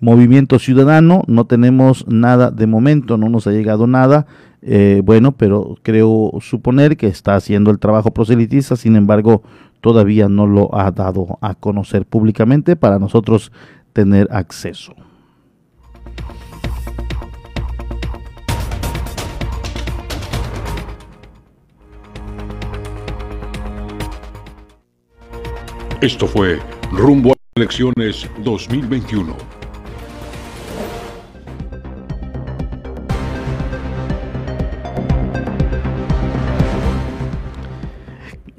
[0.00, 1.22] Movimiento Ciudadano.
[1.26, 4.26] No tenemos nada de momento, no nos ha llegado nada.
[4.62, 9.42] Eh, bueno, pero creo suponer que está haciendo el trabajo proselitista, sin embargo,
[9.80, 13.52] todavía no lo ha dado a conocer públicamente para nosotros
[13.92, 14.94] tener acceso.
[26.00, 26.58] Esto fue
[26.92, 29.59] Rumbo a Elecciones 2021.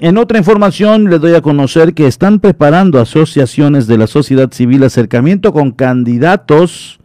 [0.02, 4.82] En otra información les doy a conocer que están preparando asociaciones de la sociedad civil
[4.82, 6.98] acercamiento con candidatos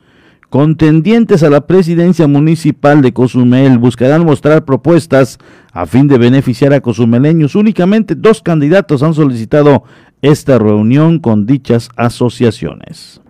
[0.50, 3.78] contendientes a la presidencia municipal de Cozumel.
[3.78, 5.38] Buscarán mostrar propuestas
[5.72, 7.54] a fin de beneficiar a cozumeleños.
[7.54, 9.84] Únicamente dos candidatos han solicitado
[10.24, 13.22] esta reunión con dichas asociaciones.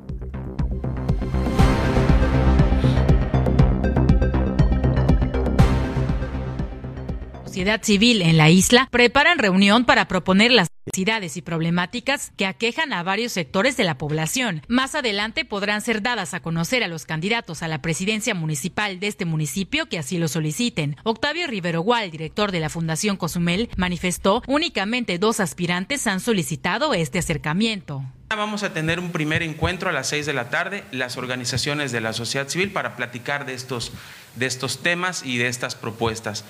[7.57, 12.93] Sociedad civil en la isla preparan reunión para proponer las necesidades y problemáticas que aquejan
[12.93, 14.61] a varios sectores de la población.
[14.67, 19.07] Más adelante podrán ser dadas a conocer a los candidatos a la presidencia municipal de
[19.07, 20.97] este municipio que así lo soliciten.
[21.03, 27.17] Octavio Rivero Gual, director de la Fundación Cozumel, manifestó únicamente dos aspirantes han solicitado este
[27.17, 28.03] acercamiento.
[28.29, 32.01] Vamos a tener un primer encuentro a las seis de la tarde, las organizaciones de
[32.01, 33.93] la sociedad civil, para platicar de estos
[34.37, 36.43] de estos temas y de estas propuestas.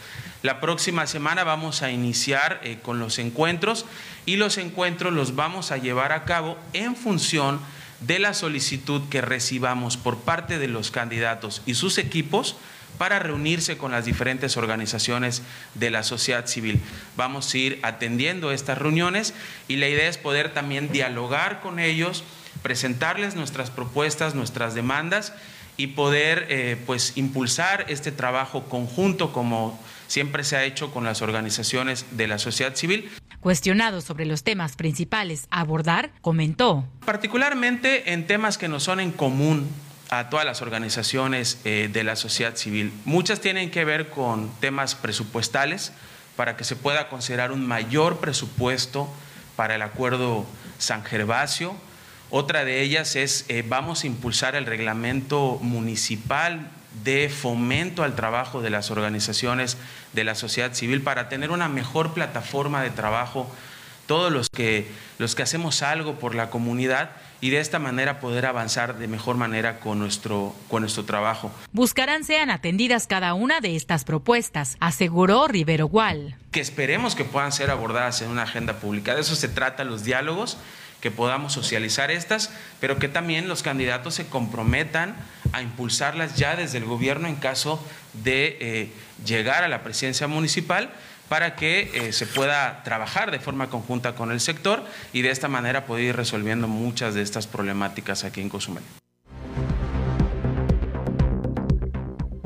[0.43, 3.85] La próxima semana vamos a iniciar eh, con los encuentros
[4.25, 7.59] y los encuentros los vamos a llevar a cabo en función
[8.01, 12.55] de la solicitud que recibamos por parte de los candidatos y sus equipos
[12.97, 15.41] para reunirse con las diferentes organizaciones
[15.75, 16.79] de la sociedad civil.
[17.15, 19.33] Vamos a ir atendiendo estas reuniones
[19.67, 22.23] y la idea es poder también dialogar con ellos,
[22.63, 25.33] presentarles nuestras propuestas, nuestras demandas
[25.77, 31.21] y poder eh, pues impulsar este trabajo conjunto como siempre se ha hecho con las
[31.21, 33.09] organizaciones de la sociedad civil.
[33.39, 36.85] Cuestionado sobre los temas principales a abordar, comentó.
[37.05, 39.69] Particularmente en temas que nos son en común
[40.09, 42.91] a todas las organizaciones eh, de la sociedad civil.
[43.05, 45.91] Muchas tienen que ver con temas presupuestales
[46.35, 49.09] para que se pueda considerar un mayor presupuesto
[49.55, 50.45] para el acuerdo
[50.77, 51.75] San Gervasio,
[52.29, 56.69] otra de ellas es, eh, vamos a impulsar el reglamento municipal
[57.03, 59.77] de fomento al trabajo de las organizaciones
[60.13, 63.49] de la sociedad civil para tener una mejor plataforma de trabajo,
[64.07, 68.45] todos los que, los que hacemos algo por la comunidad y de esta manera poder
[68.45, 71.51] avanzar de mejor manera con nuestro, con nuestro trabajo.
[71.71, 76.35] Buscarán sean atendidas cada una de estas propuestas, aseguró Rivero Gual.
[76.51, 79.13] Que esperemos que puedan ser abordadas en una agenda pública.
[79.13, 80.57] De eso se trata los diálogos
[81.01, 85.15] que podamos socializar estas, pero que también los candidatos se comprometan
[85.51, 87.83] a impulsarlas ya desde el gobierno en caso
[88.23, 88.91] de eh,
[89.25, 90.89] llegar a la presidencia municipal
[91.29, 94.83] para que eh, se pueda trabajar de forma conjunta con el sector
[95.13, 98.83] y de esta manera poder ir resolviendo muchas de estas problemáticas aquí en Cozumel.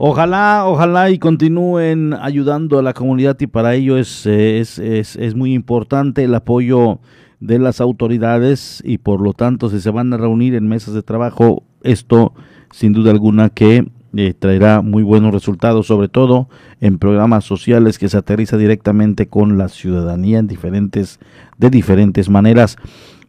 [0.03, 5.35] Ojalá, ojalá y continúen ayudando a la comunidad y para ello es, es, es, es
[5.35, 6.99] muy importante el apoyo
[7.41, 11.03] de las autoridades y por lo tanto si se van a reunir en mesas de
[11.03, 12.33] trabajo, esto
[12.71, 18.09] sin duda alguna que eh, traerá muy buenos resultados, sobre todo en programas sociales que
[18.09, 21.19] se aterriza directamente con la ciudadanía en diferentes,
[21.57, 22.77] de diferentes maneras.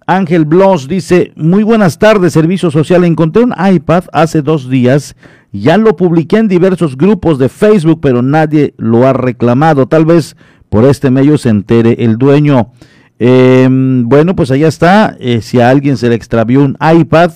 [0.06, 3.04] Ángel Bloss dice, muy buenas tardes, Servicio Social.
[3.04, 5.16] Encontré un iPad hace dos días,
[5.52, 9.86] ya lo publiqué en diversos grupos de Facebook, pero nadie lo ha reclamado.
[9.86, 10.36] Tal vez
[10.68, 12.72] por este medio se entere el dueño.
[13.18, 15.16] Em, bueno, pues allá está.
[15.20, 17.32] Eh, si a alguien se le extravió un iPad,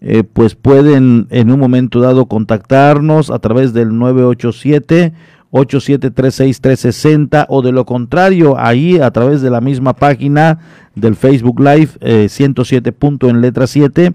[0.00, 5.12] eh, pues pueden en un momento dado contactarnos a través del 987
[5.52, 10.58] 8736-360 o de lo contrario, ahí a través de la misma página
[10.94, 12.88] del Facebook Live 107.
[12.88, 14.14] Eh, punto en letra 7,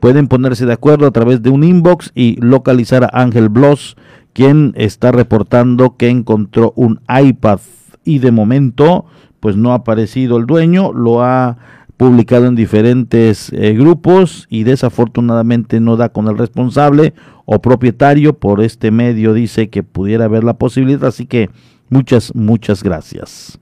[0.00, 3.96] pueden ponerse de acuerdo a través de un inbox y localizar a Ángel Bloss,
[4.32, 7.60] quien está reportando que encontró un iPad
[8.04, 9.04] y de momento
[9.40, 11.56] pues no ha aparecido el dueño, lo ha
[11.98, 17.12] publicado en diferentes eh, grupos y desafortunadamente no da con el responsable
[17.44, 18.38] o propietario.
[18.38, 21.50] Por este medio dice que pudiera haber la posibilidad, así que
[21.90, 23.58] muchas, muchas gracias.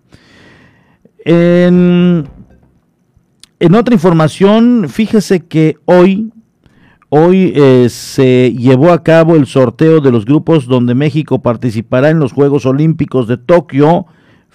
[1.24, 2.28] En,
[3.58, 6.30] en otra información, fíjese que hoy,
[7.08, 12.18] hoy eh, se llevó a cabo el sorteo de los grupos donde México participará en
[12.18, 14.06] los Juegos Olímpicos de Tokio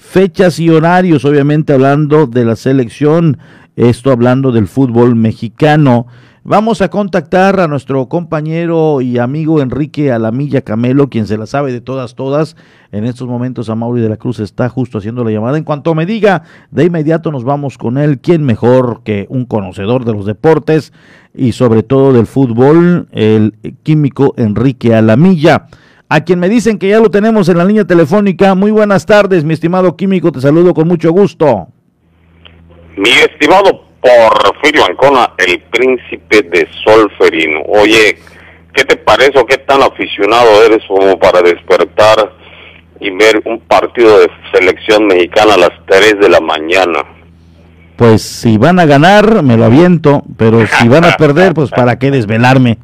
[0.01, 3.37] fechas y horarios, obviamente hablando de la selección
[3.75, 6.07] esto hablando del fútbol mexicano.
[6.43, 11.71] Vamos a contactar a nuestro compañero y amigo Enrique Alamilla Camelo, quien se la sabe
[11.71, 12.57] de todas, todas.
[12.91, 15.57] En estos momentos a Mauri de la Cruz está justo haciendo la llamada.
[15.57, 18.19] En cuanto me diga, de inmediato nos vamos con él.
[18.19, 20.93] ¿Quién mejor que un conocedor de los deportes
[21.33, 23.07] y sobre todo del fútbol?
[23.11, 25.67] El químico Enrique Alamilla.
[26.13, 28.53] A quien me dicen que ya lo tenemos en la línea telefónica.
[28.53, 30.29] Muy buenas tardes, mi estimado químico.
[30.29, 31.69] Te saludo con mucho gusto.
[32.97, 37.61] Mi estimado Porfirio Ancona, el príncipe de Solferino.
[37.61, 38.17] Oye,
[38.73, 42.33] ¿qué te parece o qué tan aficionado eres como para despertar
[42.99, 47.05] y ver un partido de selección mexicana a las 3 de la mañana?
[47.95, 51.97] Pues si van a ganar, me lo aviento, pero si van a perder, pues para
[51.99, 52.79] qué desvelarme.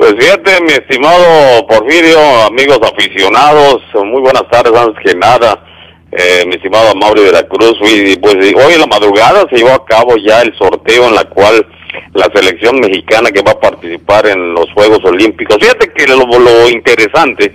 [0.00, 5.62] Pues fíjate, mi estimado Porfirio, amigos aficionados, muy buenas tardes antes que nada
[6.10, 9.72] eh, mi estimado Mauri de la Cruz, y pues hoy en la madrugada se llevó
[9.72, 11.66] a cabo ya el sorteo en la cual
[12.14, 15.58] la selección mexicana que va a participar en los Juegos Olímpicos.
[15.60, 17.52] Fíjate que lo, lo interesante,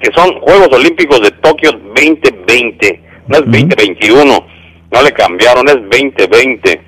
[0.00, 4.46] que son Juegos Olímpicos de Tokio 2020, no es 2021,
[4.92, 6.80] no le cambiaron, es 2020,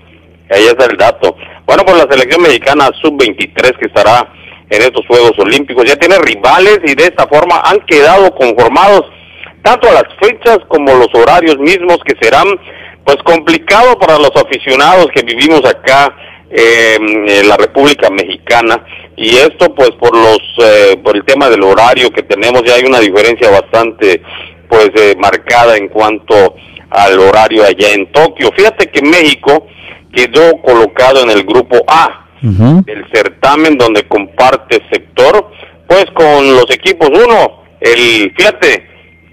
[0.50, 1.34] ahí está el dato.
[1.66, 4.34] Bueno, pues la selección mexicana sub-23 que estará
[4.70, 5.84] en estos Juegos Olímpicos.
[5.84, 9.02] Ya tiene rivales y de esta forma han quedado conformados
[9.62, 12.46] tanto a las fechas como los horarios mismos que serán
[13.04, 16.14] pues complicado para los aficionados que vivimos acá
[16.50, 18.84] em, en la República Mexicana.
[19.16, 22.84] Y esto pues por los eh, por el tema del horario que tenemos ya hay
[22.84, 24.22] una diferencia bastante
[24.68, 26.54] pues eh, marcada en cuanto
[26.90, 28.50] al horario allá en Tokio.
[28.56, 29.66] Fíjate que México
[30.12, 35.50] quedó colocado en el grupo A del certamen donde comparte sector
[35.86, 38.90] pues con los equipos uno el fíjate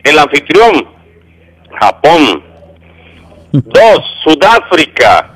[0.08, 0.88] el anfitrión,
[1.80, 2.44] Japón.
[3.52, 5.34] Dos, Sudáfrica.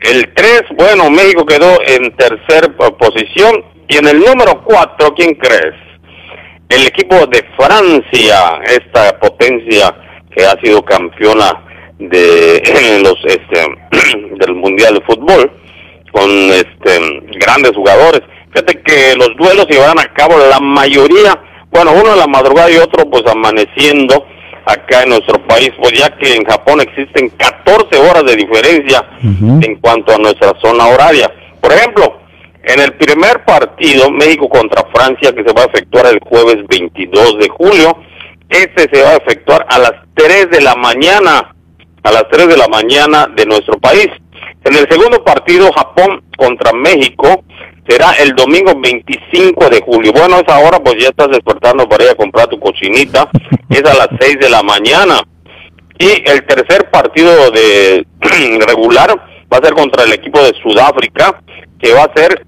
[0.00, 3.64] El tres, bueno, México quedó en tercer posición.
[3.88, 5.74] Y en el número cuatro, ¿quién crees?
[6.68, 9.94] El equipo de Francia, esta potencia
[10.34, 11.62] que ha sido campeona
[11.98, 13.64] de los este
[14.38, 15.50] del mundial de fútbol
[16.14, 17.00] con este
[17.38, 18.22] grandes jugadores.
[18.52, 21.38] Fíjate que los duelos se llevarán a cabo la mayoría
[21.74, 24.24] bueno, uno en la madrugada y otro pues amaneciendo
[24.64, 29.74] acá en nuestro país, pues ya que en Japón existen 14 horas de diferencia en
[29.80, 31.30] cuanto a nuestra zona horaria.
[31.60, 32.20] Por ejemplo,
[32.62, 37.38] en el primer partido, México contra Francia, que se va a efectuar el jueves 22
[37.40, 37.98] de julio,
[38.48, 41.56] este se va a efectuar a las 3 de la mañana,
[42.04, 44.06] a las 3 de la mañana de nuestro país.
[44.64, 47.44] En el segundo partido, Japón contra México,
[47.86, 50.12] será el domingo 25 de julio.
[50.12, 53.28] Bueno, esa hora pues ya estás despertando para ir a comprar tu cochinita,
[53.68, 55.20] es a las 6 de la mañana.
[55.98, 58.06] Y el tercer partido de
[58.66, 59.10] regular
[59.52, 61.40] va a ser contra el equipo de Sudáfrica,
[61.78, 62.46] que va a ser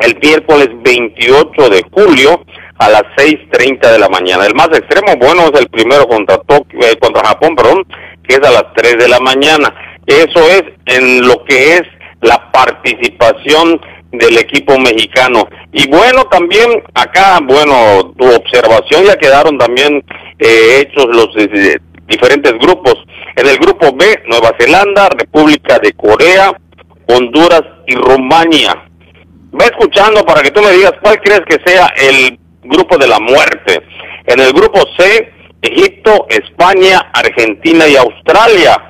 [0.00, 2.44] el miércoles 28 de julio
[2.78, 4.46] a las 6.30 de la mañana.
[4.46, 7.86] El más extremo, bueno, es el primero contra, eh, contra Japón, perdón,
[8.26, 9.74] que es a las 3 de la mañana.
[10.08, 11.82] Eso es en lo que es
[12.22, 13.78] la participación
[14.10, 15.46] del equipo mexicano.
[15.72, 20.02] Y bueno, también acá, bueno, tu observación ya quedaron también
[20.38, 22.94] eh, hechos los eh, diferentes grupos.
[23.36, 26.52] En el grupo B, Nueva Zelanda, República de Corea,
[27.06, 28.82] Honduras y Rumania.
[29.52, 33.20] Ve escuchando para que tú me digas cuál crees que sea el grupo de la
[33.20, 33.82] muerte.
[34.26, 38.88] En el grupo C, Egipto, España, Argentina y Australia.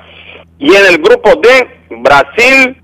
[0.59, 1.49] Y en el grupo D,
[2.01, 2.75] Brasil,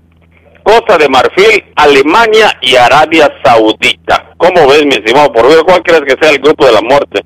[0.62, 4.32] Costa de Marfil, Alemania y Arabia Saudita.
[4.36, 5.32] ¿Cómo ves, mi estimado?
[5.32, 7.24] Por ver, ¿cuál crees que sea el grupo de la muerte?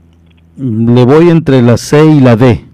[0.57, 2.67] Le voy entre la C y la D.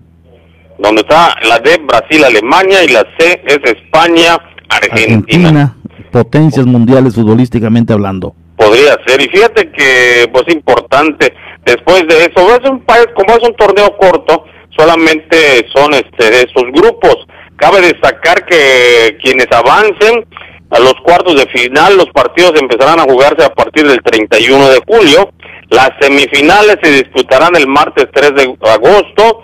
[0.78, 5.16] donde está la D Brasil, Alemania y la C es España, Argentina.
[5.16, 5.76] Argentina,
[6.10, 8.34] potencias mundiales futbolísticamente hablando.
[8.56, 13.48] Podría ser, y fíjate que pues importante, después de eso, es un país, como es
[13.48, 14.44] un torneo corto,
[14.76, 17.16] solamente son este esos grupos.
[17.57, 20.26] Cabe destacar que quienes avancen
[20.70, 24.80] a los cuartos de final, los partidos empezarán a jugarse a partir del 31 de
[24.86, 25.30] julio.
[25.70, 29.42] Las semifinales se disputarán el martes 3 de agosto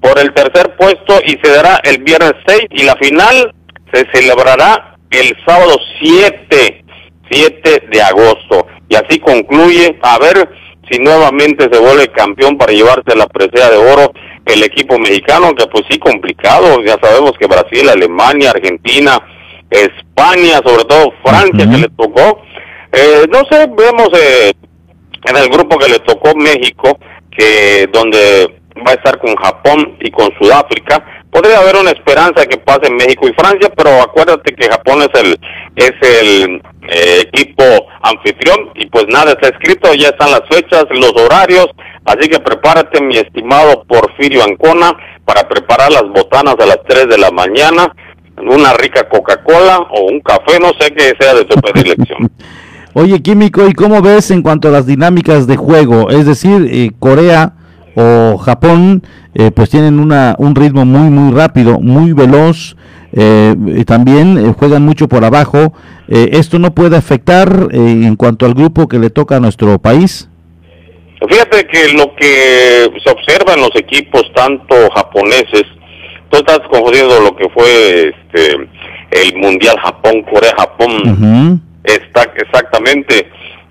[0.00, 3.54] por el tercer puesto y se dará el viernes 6 y la final
[3.92, 6.84] se celebrará el sábado 7,
[7.30, 8.66] 7 de agosto.
[8.88, 10.48] Y así concluye, a ver
[10.90, 14.12] si nuevamente se vuelve campeón para llevarse la presea de oro
[14.48, 19.20] el equipo mexicano, que pues sí complicado, ya sabemos que Brasil, Alemania, Argentina,
[19.70, 22.40] España, sobre todo Francia que le tocó,
[22.92, 24.52] eh, no sé, vemos eh,
[25.24, 26.98] en el grupo que le tocó México,
[27.30, 32.58] que donde va a estar con Japón y con Sudáfrica, podría haber una esperanza que
[32.58, 35.38] pase México y Francia, pero acuérdate que Japón es el
[35.76, 37.62] es el eh, equipo
[38.02, 41.66] anfitrión y pues nada está escrito, ya están las fechas, los horarios,
[42.04, 44.92] así que prepárate mi estimado Porfirio Ancona
[45.24, 47.94] para preparar las botanas a las 3 de la mañana,
[48.38, 52.30] una rica Coca-Cola o un café, no sé qué sea de tu predilección.
[52.94, 56.10] Oye, Químico, ¿y cómo ves en cuanto a las dinámicas de juego?
[56.10, 57.52] Es decir, eh, Corea
[57.98, 59.02] o Japón,
[59.34, 62.76] eh, pues tienen una, un ritmo muy, muy rápido, muy veloz,
[63.12, 65.72] eh, también eh, juegan mucho por abajo.
[66.08, 70.26] ¿Esto no puede afectar en cuanto al grupo que le toca a nuestro país?
[71.28, 75.64] Fíjate que lo que se observa en los equipos, tanto japoneses,
[76.30, 78.52] tú estás confundiendo lo que fue este
[79.10, 83.26] el Mundial Japón, Corea-Japón, está exactamente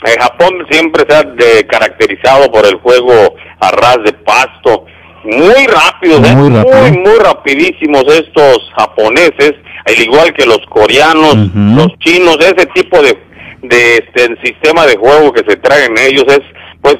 [0.05, 1.23] en Japón siempre se ha
[1.67, 4.85] caracterizado por el juego a ras de pasto,
[5.23, 6.35] muy rápidos, ¿eh?
[6.35, 9.53] muy, muy, rapidísimos estos japoneses,
[9.85, 13.17] al igual que los coreanos, los chinos, ese tipo de,
[13.63, 16.41] de este, sistema de juego que se traen ellos es,
[16.81, 16.97] pues,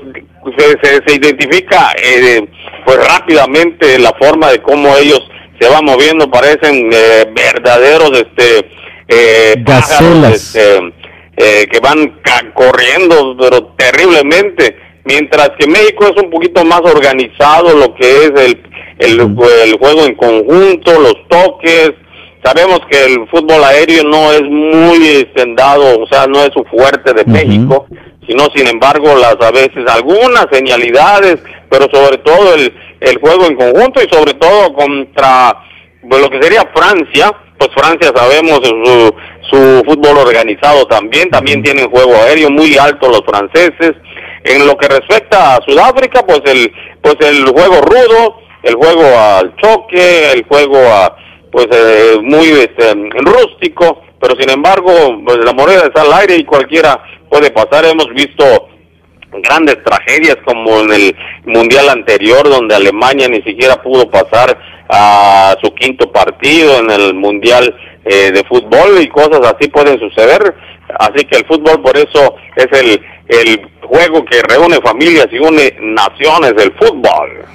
[0.58, 2.48] se, se, identifica eh,
[2.86, 5.22] pues rápidamente la forma de cómo ellos
[5.60, 8.70] se van moviendo, parecen eh, verdaderos este
[9.08, 9.64] eh,
[10.34, 10.94] este
[11.38, 12.20] eh, que van
[12.54, 14.76] corriendo, pero terriblemente,
[15.08, 18.62] mientras que México es un poquito más organizado, lo que es el,
[19.00, 21.92] el, juego en conjunto, los toques,
[22.44, 27.14] sabemos que el fútbol aéreo no es muy extendado, o sea, no es su fuerte
[27.14, 27.88] de México,
[28.28, 31.38] sino sin embargo las a veces algunas señalidades,
[31.70, 35.58] pero sobre todo el, el juego en conjunto y sobre todo contra
[36.08, 39.16] pues, lo que sería Francia, pues Francia sabemos su,
[39.50, 43.94] su fútbol organizado también, también tienen juego aéreo muy alto los franceses.
[44.48, 46.72] En lo que respecta a Sudáfrica, pues el
[47.02, 51.18] pues el juego rudo, el juego al choque, el juego a
[51.52, 54.92] pues eh, muy este, rústico, pero sin embargo,
[55.26, 57.86] pues la moneda está al aire y cualquiera puede pasar.
[57.86, 58.70] Hemos visto
[59.32, 64.58] grandes tragedias como en el mundial anterior donde Alemania ni siquiera pudo pasar
[64.90, 67.76] a su quinto partido en el mundial
[68.06, 70.56] eh, de fútbol y cosas así pueden suceder
[71.00, 75.76] así que el fútbol por eso es el, el juego que reúne familias y une
[75.80, 77.46] naciones el fútbol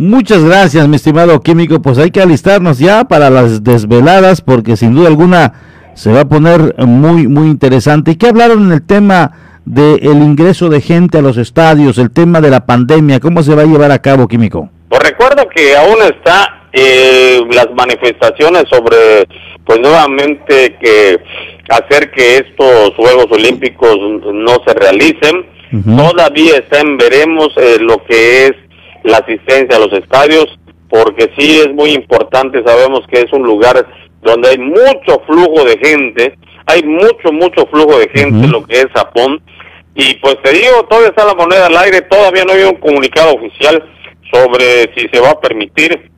[0.00, 1.82] Muchas gracias, mi estimado químico.
[1.82, 5.54] Pues hay que alistarnos ya para las desveladas porque sin duda alguna
[5.94, 8.12] se va a poner muy, muy interesante.
[8.12, 9.32] ¿Y qué hablaron en el tema
[9.64, 13.18] del ingreso de gente a los estadios, el tema de la pandemia?
[13.18, 14.70] ¿Cómo se va a llevar a cabo, químico?
[14.88, 19.26] Pues recuerdo que aún está eh, las manifestaciones sobre,
[19.64, 21.18] pues nuevamente que
[21.68, 23.96] hacer que estos Juegos Olímpicos
[24.32, 25.46] no se realicen.
[25.84, 28.52] Todavía está en veremos eh, lo que es
[29.04, 30.46] la asistencia a los estadios,
[30.88, 33.86] porque sí es muy importante, sabemos que es un lugar
[34.22, 38.80] donde hay mucho flujo de gente, hay mucho, mucho flujo de gente en lo que
[38.80, 39.42] es Japón,
[39.94, 43.34] y pues te digo, todavía está la moneda al aire, todavía no hay un comunicado
[43.34, 43.82] oficial
[44.32, 46.10] sobre si se va a permitir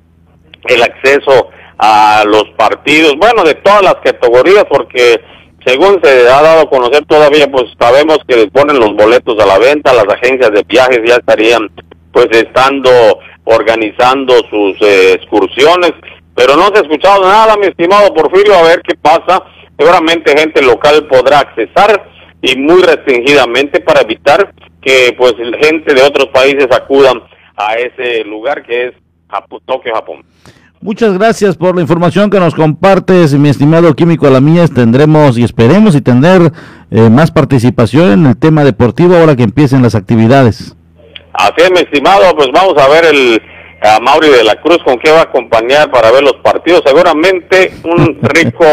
[0.69, 5.21] el acceso a los partidos, bueno, de todas las categorías, porque
[5.65, 9.59] según se ha dado a conocer todavía, pues sabemos que ponen los boletos a la
[9.59, 11.71] venta, las agencias de viajes ya estarían
[12.13, 12.91] pues estando
[13.45, 15.93] organizando sus eh, excursiones,
[16.35, 19.45] pero no se ha escuchado nada, mi estimado Porfirio, a ver qué pasa.
[19.79, 22.11] Seguramente gente local podrá accesar
[22.43, 27.23] y muy restringidamente para evitar que pues gente de otros países acudan
[27.57, 28.95] a ese lugar que es
[29.67, 30.25] Tokio, Japón.
[30.83, 34.73] Muchas gracias por la información que nos compartes, mi estimado Químico Alamías.
[34.73, 36.53] Tendremos y esperemos y tener
[36.91, 40.75] eh, más participación en el tema deportivo ahora que empiecen las actividades.
[41.35, 43.43] Así es, mi estimado, pues vamos a ver el,
[43.83, 46.81] a Mauri de la Cruz con qué va a acompañar para ver los partidos.
[46.87, 48.65] Seguramente un rico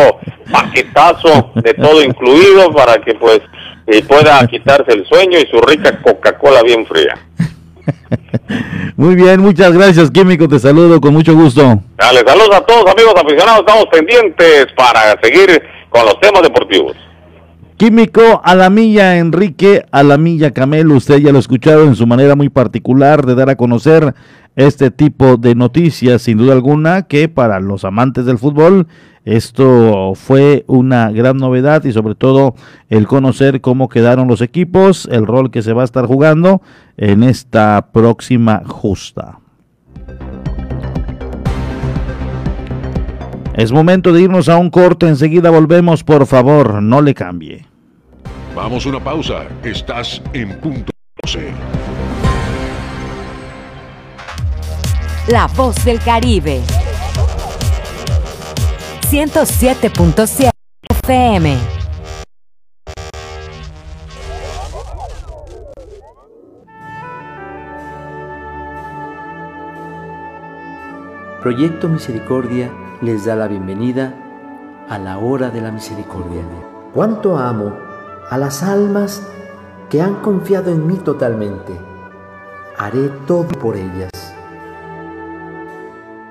[0.50, 3.42] paquetazo de todo incluido para que pues
[3.86, 7.16] eh, pueda quitarse el sueño y su rica Coca-Cola bien fría.
[8.96, 10.48] Muy bien, muchas gracias, Químico.
[10.48, 11.82] Te saludo con mucho gusto.
[11.98, 13.60] Dale, saludos a todos, amigos aficionados.
[13.60, 16.96] Estamos pendientes para seguir con los temas deportivos.
[17.78, 21.96] Químico a la milla Enrique, a la milla Camelo, usted ya lo ha escuchado en
[21.96, 24.16] su manera muy particular de dar a conocer
[24.58, 28.88] este tipo de noticias, sin duda alguna, que para los amantes del fútbol
[29.24, 32.56] esto fue una gran novedad y sobre todo
[32.90, 36.62] el conocer cómo quedaron los equipos, el rol que se va a estar jugando
[36.96, 39.40] en esta próxima justa.
[43.54, 47.66] Es momento de irnos a un corte, enseguida volvemos, por favor, no le cambie.
[48.56, 50.92] Vamos a una pausa, estás en punto
[51.24, 51.52] 12.
[55.28, 56.62] La voz del Caribe.
[59.10, 60.50] 107.7
[61.04, 61.58] FM.
[71.42, 72.72] Proyecto Misericordia
[73.02, 74.14] les da la bienvenida
[74.88, 76.42] a la hora de la misericordia.
[76.94, 77.74] Cuánto amo
[78.30, 79.22] a las almas
[79.90, 81.74] que han confiado en mí totalmente.
[82.78, 84.27] Haré todo por ellas.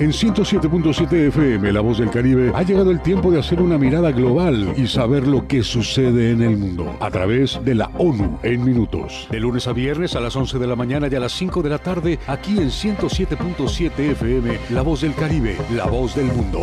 [0.00, 4.12] En 107.7 FM, La Voz del Caribe, ha llegado el tiempo de hacer una mirada
[4.12, 8.64] global y saber lo que sucede en el mundo a través de la ONU en
[8.64, 9.26] minutos.
[9.28, 11.70] De lunes a viernes a las 11 de la mañana y a las 5 de
[11.70, 16.60] la tarde, aquí en 107.7 FM, La Voz del Caribe, La Voz del Mundo.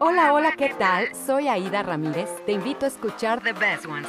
[0.00, 1.14] Hola, hola, ¿qué tal?
[1.14, 2.28] Soy Aida Ramírez.
[2.44, 4.08] Te invito a escuchar The Best Ones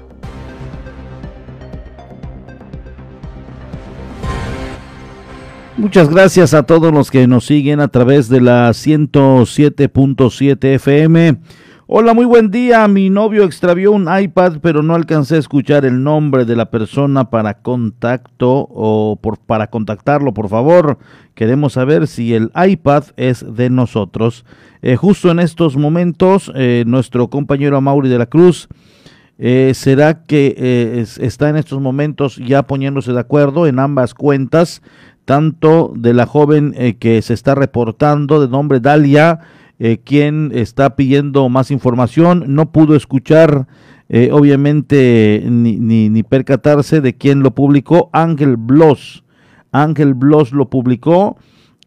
[5.77, 11.37] Muchas gracias a todos los que nos siguen a través de la 107.7 FM
[11.93, 12.87] Hola, muy buen día.
[12.87, 17.29] Mi novio extravió un iPad, pero no alcancé a escuchar el nombre de la persona
[17.29, 20.99] para contacto o por, para contactarlo, por favor.
[21.35, 24.45] Queremos saber si el iPad es de nosotros.
[24.81, 28.69] Eh, justo en estos momentos, eh, nuestro compañero Amaury de la Cruz
[29.37, 34.81] eh, será que está en estos momentos ya poniéndose de acuerdo en ambas cuentas,
[35.25, 39.39] tanto de la joven que se está reportando de nombre Dalia,
[39.83, 42.43] eh, quien está pidiendo más información.
[42.49, 43.65] No pudo escuchar,
[44.09, 48.11] eh, obviamente, ni, ni, percatarse de quién lo publicó.
[48.13, 49.23] Ángel Bloss.
[49.71, 51.35] Ángel Bloss lo publicó.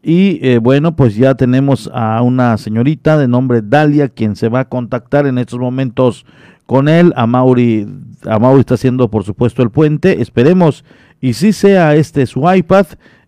[0.03, 4.59] Y eh, bueno, pues ya tenemos a una señorita de nombre Dalia, quien se va
[4.59, 6.27] a contactar en estos momentos
[6.67, 7.13] con él.
[7.15, 7.87] A Mauri,
[8.27, 10.21] a Mauri está haciendo, por supuesto, el puente.
[10.21, 10.85] Esperemos
[11.21, 12.87] y si sea este su iPad.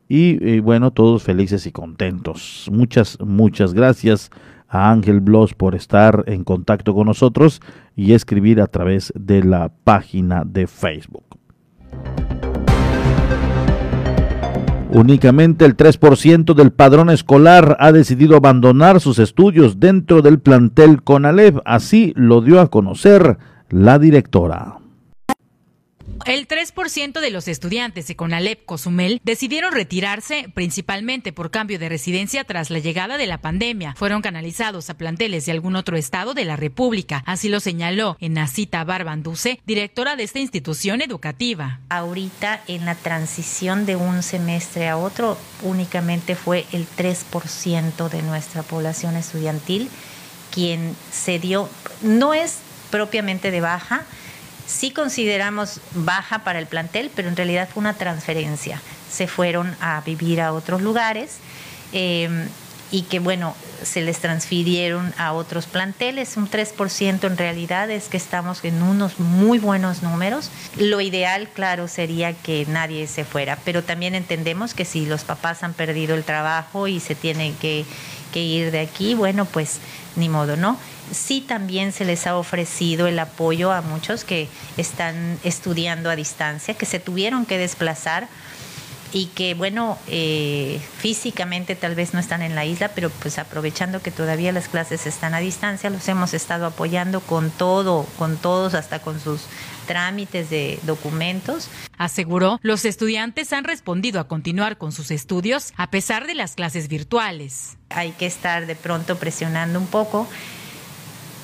[0.09, 2.69] Y, bueno, todos felices y contentos.
[2.73, 4.31] Muchas, muchas gracias
[4.69, 7.61] a Ángel Bloss por estar en contacto con nosotros
[7.97, 11.25] y escribir a través de la página de Facebook.
[14.93, 21.61] Únicamente el 3% del padrón escolar ha decidido abandonar sus estudios dentro del plantel CONALEV,
[21.65, 23.37] así lo dio a conocer
[23.69, 24.79] la directora.
[26.25, 32.45] El 3% de los estudiantes de Conalep Cozumel decidieron retirarse principalmente por cambio de residencia
[32.45, 33.95] tras la llegada de la pandemia.
[33.97, 37.23] Fueron canalizados a planteles de algún otro estado de la República.
[37.27, 41.81] Así lo señaló Enacita Barbanduce, directora de esta institución educativa.
[41.89, 48.63] Ahorita en la transición de un semestre a otro únicamente fue el 3% de nuestra
[48.63, 49.89] población estudiantil
[50.57, 51.69] quien se dio,
[52.01, 52.59] no es
[52.91, 54.05] propiamente de baja,
[54.67, 58.81] Sí consideramos baja para el plantel, pero en realidad fue una transferencia.
[59.11, 61.37] Se fueron a vivir a otros lugares
[61.93, 62.49] em,
[62.91, 66.37] y que, bueno, se les transfirieron a otros planteles.
[66.37, 70.51] Un 3% en realidad es que estamos en unos muy buenos números.
[70.77, 75.63] Lo ideal, claro, sería que nadie se fuera, pero también entendemos que si los papás
[75.63, 77.85] han perdido el trabajo y se tienen que,
[78.33, 79.79] que ir de aquí, bueno, pues
[80.17, 80.79] ni modo, ¿no?
[81.13, 86.75] Sí también se les ha ofrecido el apoyo a muchos que están estudiando a distancia,
[86.75, 88.29] que se tuvieron que desplazar
[89.13, 94.03] y que, bueno, eh, físicamente tal vez no están en la isla, pero pues aprovechando
[94.03, 98.75] que todavía las clases están a distancia, los hemos estado apoyando con todo, con todos,
[98.75, 99.43] hasta con sus
[99.87, 101.69] trámites de documentos.
[101.97, 106.89] Aseguró, los estudiantes han respondido a continuar con sus estudios a pesar de las clases
[106.89, 107.79] virtuales.
[107.91, 110.29] Hay que estar de pronto presionando un poco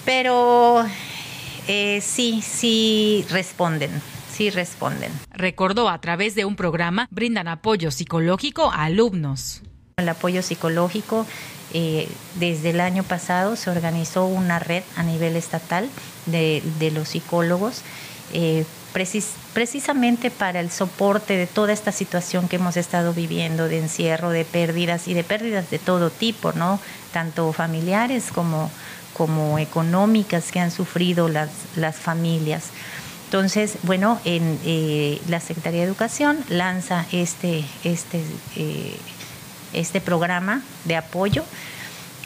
[0.04, 0.84] pero
[1.68, 3.90] eh, sí, sí responden,
[4.32, 5.12] sí responden.
[5.30, 9.62] Recordó a través de un programa brindan apoyo psicológico a alumnos.
[9.96, 11.26] El apoyo psicológico,
[11.72, 15.88] eh, desde el año pasado se organizó una red a nivel estatal
[16.26, 17.82] de, los psicólogos.
[18.32, 18.64] Eh,
[19.54, 24.44] precisamente para el soporte de toda esta situación que hemos estado viviendo de encierro, de
[24.44, 26.78] pérdidas y de pérdidas de todo tipo, ¿no?
[27.12, 28.70] Tanto familiares como,
[29.14, 32.64] como económicas que han sufrido las, las familias.
[33.26, 38.22] Entonces, bueno, en, eh, la Secretaría de Educación lanza este, este,
[38.56, 38.96] eh,
[39.72, 41.44] este programa de apoyo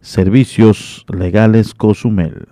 [0.00, 2.46] Servicios Legales Cozumel.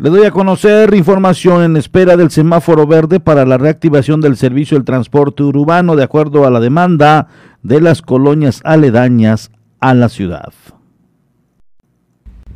[0.00, 4.78] Le doy a conocer información en espera del semáforo verde para la reactivación del servicio
[4.78, 7.28] del transporte urbano de acuerdo a la demanda
[7.62, 10.54] de las colonias aledañas a la ciudad.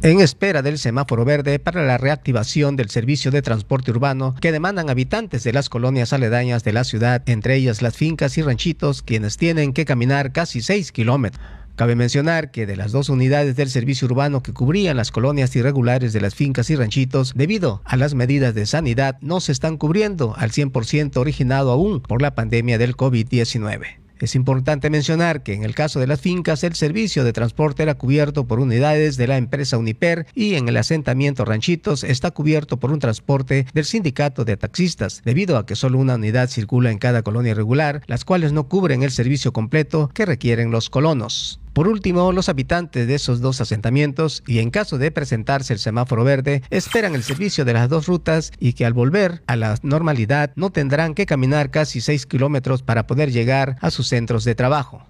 [0.00, 4.88] en espera del semáforo verde para la reactivación del servicio de transporte urbano que demandan
[4.88, 9.36] habitantes de las colonias aledañas de la ciudad, entre ellas las fincas y ranchitos, quienes
[9.36, 11.44] tienen que caminar casi 6 kilómetros.
[11.76, 16.12] Cabe mencionar que de las dos unidades del servicio urbano que cubrían las colonias irregulares
[16.12, 20.36] de las fincas y ranchitos, debido a las medidas de sanidad, no se están cubriendo
[20.36, 24.04] al 100% originado aún por la pandemia del COVID-19.
[24.20, 27.96] Es importante mencionar que en el caso de las fincas el servicio de transporte era
[27.96, 32.92] cubierto por unidades de la empresa Uniper y en el asentamiento Ranchitos está cubierto por
[32.92, 37.22] un transporte del sindicato de taxistas, debido a que solo una unidad circula en cada
[37.22, 41.60] colonia regular, las cuales no cubren el servicio completo que requieren los colonos.
[41.74, 46.22] Por último, los habitantes de esos dos asentamientos y en caso de presentarse el semáforo
[46.22, 50.52] verde, esperan el servicio de las dos rutas y que al volver a la normalidad
[50.54, 55.04] no tendrán que caminar casi 6 kilómetros para poder llegar a sus centros de trabajo.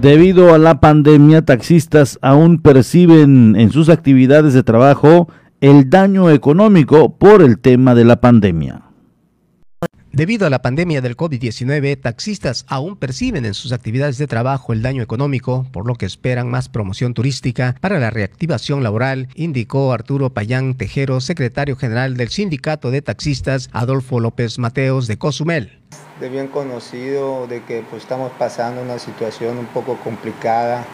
[0.00, 5.28] Debido a la pandemia, taxistas aún perciben en sus actividades de trabajo
[5.60, 8.85] el daño económico por el tema de la pandemia.
[10.16, 14.80] Debido a la pandemia del COVID-19, taxistas aún perciben en sus actividades de trabajo el
[14.80, 20.30] daño económico, por lo que esperan más promoción turística para la reactivación laboral, indicó Arturo
[20.30, 25.82] Payán Tejero, secretario general del Sindicato de Taxistas Adolfo López Mateos de Cozumel.
[26.18, 30.86] De bien conocido de que pues, estamos pasando una situación un poco complicada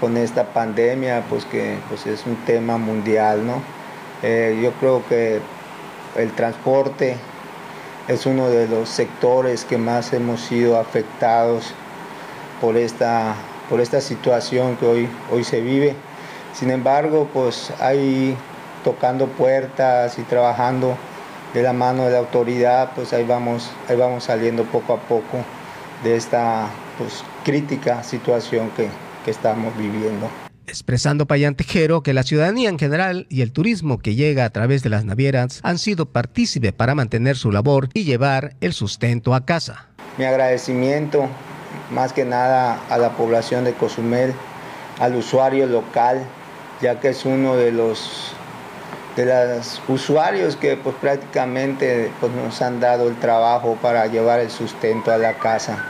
[0.00, 3.60] con esta pandemia, pues que pues, es un tema mundial, ¿no?
[4.22, 5.38] Eh, yo creo que
[6.16, 7.18] el transporte
[8.08, 11.74] es uno de los sectores que más hemos sido afectados
[12.60, 13.34] por esta,
[13.68, 15.94] por esta situación que hoy, hoy se vive.
[16.54, 18.34] Sin embargo, pues ahí
[18.82, 20.96] tocando puertas y trabajando
[21.52, 25.44] de la mano de la autoridad, pues ahí vamos, ahí vamos saliendo poco a poco
[26.02, 28.88] de esta pues, crítica situación que,
[29.24, 34.14] que estamos viviendo expresando Payán Tejero que la ciudadanía en general y el turismo que
[34.14, 38.54] llega a través de las navieras han sido partícipe para mantener su labor y llevar
[38.60, 39.86] el sustento a casa.
[40.18, 41.28] Mi agradecimiento
[41.90, 44.34] más que nada a la población de Cozumel,
[45.00, 46.22] al usuario local,
[46.80, 48.32] ya que es uno de los
[49.16, 54.48] de los usuarios que pues prácticamente pues, nos han dado el trabajo para llevar el
[54.48, 55.86] sustento a la casa.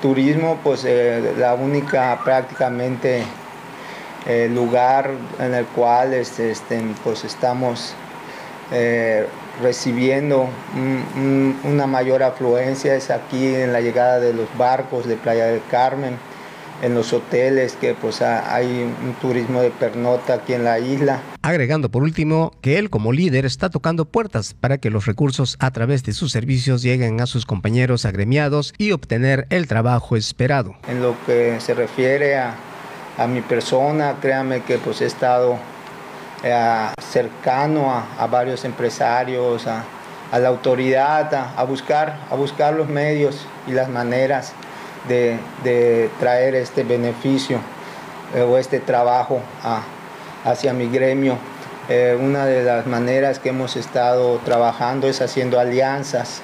[0.00, 3.24] Turismo, pues eh, la única prácticamente
[4.28, 5.10] el lugar
[5.40, 7.94] en el cual este, este, pues estamos
[8.70, 9.26] eh,
[9.62, 10.48] recibiendo
[11.64, 16.16] una mayor afluencia es aquí en la llegada de los barcos de Playa del Carmen,
[16.82, 18.66] en los hoteles que pues hay
[19.02, 21.22] un turismo de pernota aquí en la isla.
[21.42, 25.72] Agregando por último que él como líder está tocando puertas para que los recursos a
[25.72, 30.76] través de sus servicios lleguen a sus compañeros agremiados y obtener el trabajo esperado.
[30.86, 32.54] En lo que se refiere a
[33.18, 35.58] a mi persona, créanme que pues he estado
[36.44, 39.84] eh, cercano a, varios empresarios, a,
[40.38, 44.52] la autoridad, a, buscar, a buscar los medios y las maneras
[45.08, 47.58] de, traer este beneficio
[48.34, 49.40] eh, o este trabajo
[50.44, 51.36] hacia mi gremio.
[51.88, 56.42] Eh, una de las maneras que hemos estado trabajando es haciendo alianzas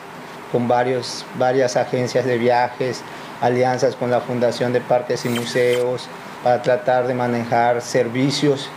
[0.51, 3.03] con varios, varias agencias de viajes,
[3.43, 6.09] alianzas con la Fundación de Parques y Museos,
[6.45, 8.68] para tratar de manejar servicios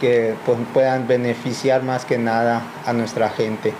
[0.00, 3.74] que pues, puedan beneficiar más que nada a nuestra gente.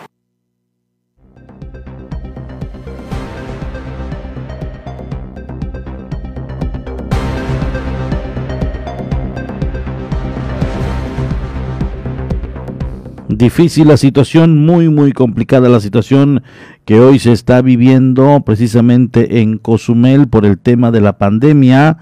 [13.41, 16.43] difícil la situación, muy, muy complicada la situación
[16.85, 21.97] que hoy se está viviendo precisamente en Cozumel por el tema de la pandemia.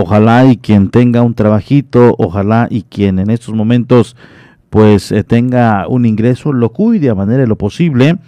[0.00, 4.14] Ojalá y quien tenga un trabajito, ojalá y quien en estos momentos
[4.70, 8.18] pues eh, tenga un ingreso, lo cuide a manera de lo posible.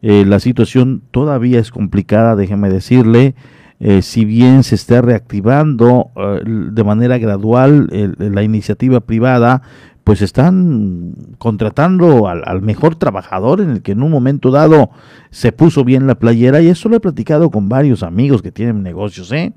[0.00, 3.34] Eh, la situación todavía es complicada, déjeme decirle.
[3.78, 6.12] Eh, si bien se está reactivando
[6.46, 9.60] de manera gradual la iniciativa privada,
[10.04, 14.88] pues están contratando al, al, mejor trabajador en el que en un momento dado
[15.30, 18.82] se puso bien la playera y eso lo he platicado con varios amigos que tienen
[18.82, 19.52] negocios, ¿eh?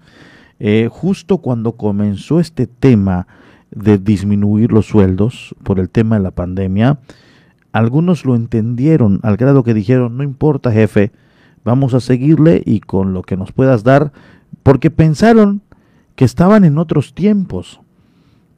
[0.63, 3.25] Eh, justo cuando comenzó este tema
[3.71, 6.99] de disminuir los sueldos por el tema de la pandemia,
[7.71, 11.11] algunos lo entendieron al grado que dijeron, no importa jefe,
[11.65, 14.11] vamos a seguirle y con lo que nos puedas dar,
[14.61, 15.61] porque pensaron
[16.15, 17.81] que estaban en otros tiempos.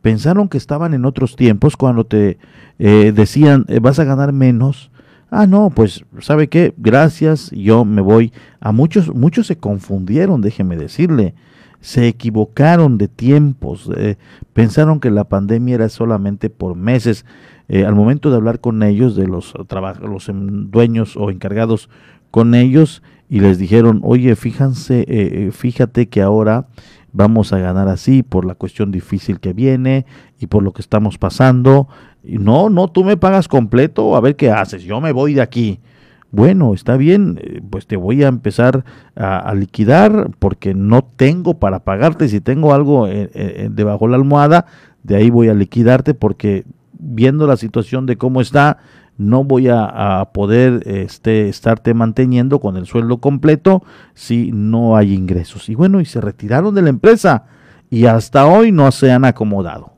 [0.01, 2.37] Pensaron que estaban en otros tiempos cuando te
[2.79, 4.91] eh, decían, eh, vas a ganar menos.
[5.31, 6.73] Ah, no, pues, ¿sabe qué?
[6.75, 8.33] Gracias, yo me voy.
[8.59, 11.33] A muchos, muchos se confundieron, déjeme decirle
[11.83, 14.15] se equivocaron de tiempos, eh,
[14.53, 17.25] pensaron que la pandemia era solamente por meses.
[17.67, 19.53] Eh, al momento de hablar con ellos, de los,
[20.01, 21.89] los em, dueños o encargados
[22.31, 26.67] con ellos, y les dijeron, oye, fíjense, eh, fíjate que ahora
[27.11, 30.05] vamos a ganar así por la cuestión difícil que viene
[30.39, 31.89] y por lo que estamos pasando.
[32.23, 35.41] Y no, no, tú me pagas completo, a ver qué haces, yo me voy de
[35.41, 35.81] aquí
[36.33, 38.83] bueno, está bien, eh, pues te voy a empezar
[39.15, 42.27] a, liquidar porque no tengo para pagarte.
[42.27, 44.65] Si tengo algo eh, eh, debajo de la almohada,
[45.03, 48.79] de ahí voy a liquidarte porque viendo la situación de cómo está,
[49.15, 53.83] no voy a, poder este, estarte manteniendo con el sueldo completo
[54.15, 55.69] si no hay ingresos.
[55.69, 57.45] Y bueno, y se retiraron de la empresa
[57.91, 59.92] y hasta hoy no se han acomodado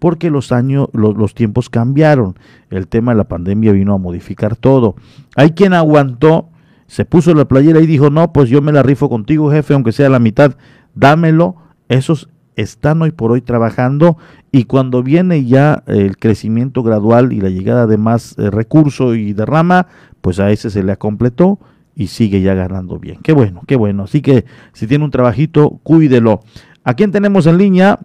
[0.00, 2.34] porque los años, los, tiempos cambiaron.
[2.70, 4.96] El tema de la pandemia vino a modificar todo.
[5.36, 6.48] Hay quien aguantó,
[6.88, 9.92] se puso la playera y dijo, no, pues yo me la rifo contigo, jefe, aunque
[9.92, 10.56] sea la mitad,
[10.94, 11.54] dámelo.
[11.88, 14.16] Esos están hoy por hoy trabajando
[14.50, 19.34] y cuando viene ya el crecimiento gradual y la llegada de más eh, recurso y
[19.34, 19.86] derrama,
[20.20, 21.58] pues a ese se le completó
[21.94, 23.18] y sigue ya ganando bien.
[23.22, 24.04] Qué bueno, qué bueno.
[24.04, 26.40] Así que si tiene un trabajito, cuídelo.
[26.84, 27.98] ¿A quién tenemos en línea?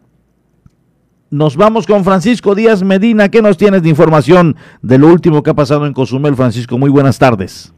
[1.35, 3.27] Nos vamos con Francisco Díaz Medina.
[3.27, 6.77] ¿Qué nos tienes de información de lo último que ha pasado en Cozumel, Francisco?
[6.77, 7.73] Muy buenas tardes.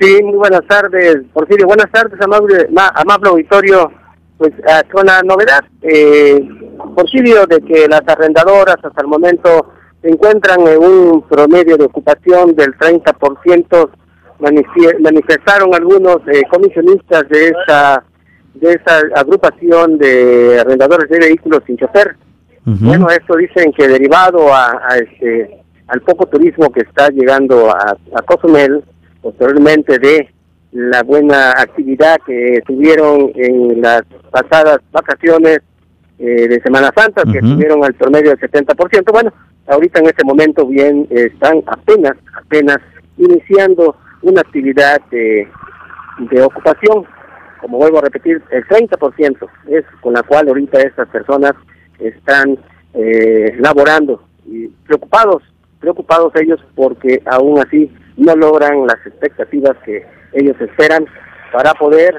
[0.00, 1.66] Sí, muy buenas tardes, Porfirio.
[1.66, 3.92] Buenas tardes, amable, amable auditorio.
[4.38, 6.40] Pues ah, con la novedad, eh,
[6.96, 12.72] Porfirio, de que las arrendadoras hasta el momento encuentran en un promedio de ocupación del
[12.78, 13.90] 30%,
[15.00, 18.02] manifestaron algunos eh, comisionistas de esta
[18.54, 22.16] de esa agrupación de arrendadores de vehículos sin chofer
[22.64, 28.22] bueno, esto dicen que derivado a, este, al poco turismo que está llegando a, a
[28.22, 28.84] Cozumel,
[29.20, 30.28] posteriormente de
[30.72, 35.60] la buena actividad que tuvieron en las pasadas vacaciones
[36.18, 39.12] eh, de Semana Santa, que tuvieron al promedio del 70%.
[39.12, 39.32] Bueno,
[39.66, 42.78] ahorita en este momento bien están apenas, apenas
[43.18, 45.46] iniciando una actividad de,
[46.30, 47.04] de ocupación,
[47.60, 51.52] como vuelvo a repetir, el 30% es con la cual ahorita estas personas
[52.08, 52.58] están
[52.94, 55.42] eh, laborando y preocupados,
[55.80, 61.06] preocupados ellos porque aún así no logran las expectativas que ellos esperan
[61.52, 62.14] para poder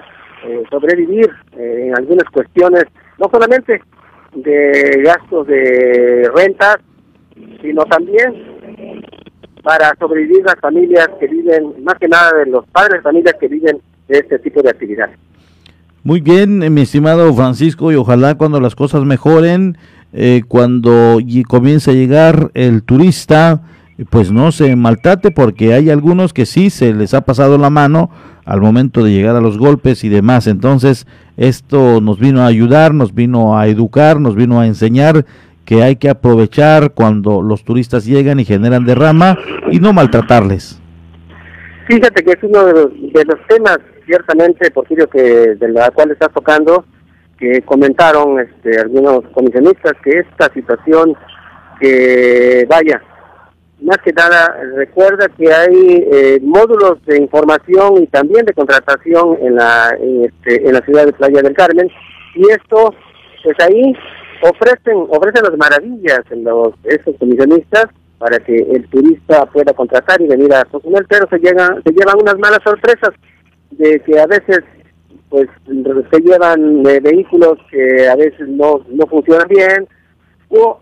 [0.46, 2.86] eh, sobrevivir eh, en algunas cuestiones,
[3.18, 3.82] no solamente
[4.34, 6.78] de gastos de rentas,
[7.62, 9.04] sino también
[9.64, 13.48] para sobrevivir las familias que viven, más que nada de los padres de familias que
[13.48, 15.18] viven de este tipo de actividades.
[16.06, 19.78] Muy bien, mi estimado Francisco, y ojalá cuando las cosas mejoren,
[20.12, 23.62] eh, cuando comience a llegar el turista,
[24.10, 28.10] pues no se maltrate porque hay algunos que sí se les ha pasado la mano
[28.44, 30.48] al momento de llegar a los golpes y demás.
[30.48, 35.26] Entonces, esto nos vino a ayudar, nos vino a educar, nos vino a enseñar
[35.64, 39.38] que hay que aprovechar cuando los turistas llegan y generan derrama
[39.72, 40.82] y no maltratarles.
[41.88, 46.86] Fíjate que es uno de los temas ciertamente, Porfirio, que de la cual estás tocando,
[47.38, 51.16] que comentaron este, algunos comisionistas que esta situación
[51.80, 53.02] que vaya,
[53.84, 59.56] más que nada recuerda que hay eh, módulos de información y también de contratación en
[59.56, 61.90] la en, este, en la ciudad de Playa del Carmen
[62.36, 62.96] y esto
[63.44, 63.94] pues ahí
[64.42, 67.88] ofrecen ofrecen las maravillas los esos comisionistas
[68.20, 72.22] para que el turista pueda contratar y venir a consumir pero se llegan se llevan
[72.22, 73.12] unas malas sorpresas
[73.78, 74.60] de que a veces
[75.30, 75.48] pues
[76.12, 79.88] se llevan eh, vehículos que a veces no, no funcionan bien
[80.50, 80.80] o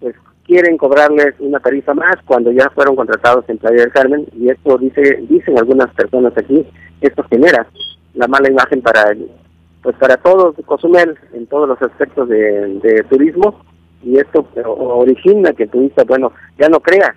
[0.00, 0.14] pues
[0.44, 4.76] quieren cobrarles una tarifa más cuando ya fueron contratados en Playa del Carmen y esto
[4.76, 6.66] dice dicen algunas personas aquí
[7.00, 7.66] esto genera
[8.14, 9.04] la mala imagen para
[9.82, 13.64] pues para todos Cozumel en todos los aspectos de, turismo
[14.02, 17.14] y esto origina que el turista bueno ya no crea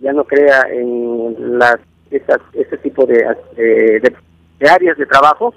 [0.00, 1.78] ya no crea en las
[2.10, 3.26] esas, ese tipo de,
[3.56, 4.14] eh, de
[4.58, 5.54] de áreas de trabajo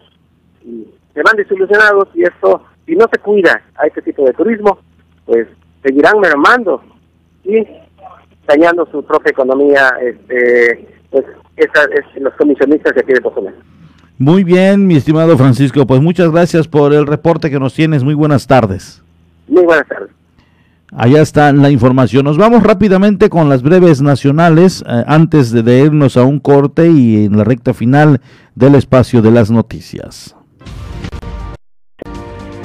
[0.64, 4.80] y se van desilusionados y esto, si no se cuida a este tipo de turismo,
[5.26, 5.48] pues
[5.84, 6.84] seguirán mermando
[7.44, 7.66] y
[8.48, 11.26] dañando su propia economía, este, pues
[11.56, 13.56] esa, es, los comisionistas de aquí de Cozumel.
[14.18, 18.04] Muy bien, mi estimado Francisco, pues muchas gracias por el reporte que nos tienes.
[18.04, 19.02] Muy buenas tardes.
[19.48, 20.10] Muy buenas tardes.
[20.92, 22.26] Allá está la información.
[22.26, 27.26] Nos vamos rápidamente con las breves nacionales eh, antes de, irnos a un corte y
[27.26, 28.22] en la recta final
[28.56, 30.36] del espacio de las noticias.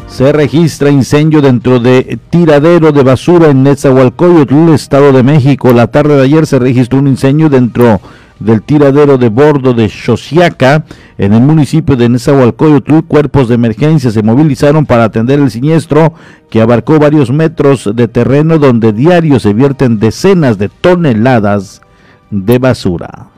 [0.07, 5.73] Se registra incendio dentro de tiradero de basura en Netzahualcoyotl, Estado de México.
[5.73, 8.01] La tarde de ayer se registró un incendio dentro
[8.41, 10.85] del tiradero de bordo de Xosiaca,
[11.19, 16.15] en el municipio de Nezahualcóyotl, cuerpos de emergencia se movilizaron para atender el siniestro
[16.51, 21.83] que abarcó varios metros de terreno donde diario se vierten decenas de toneladas
[22.31, 23.29] de basura.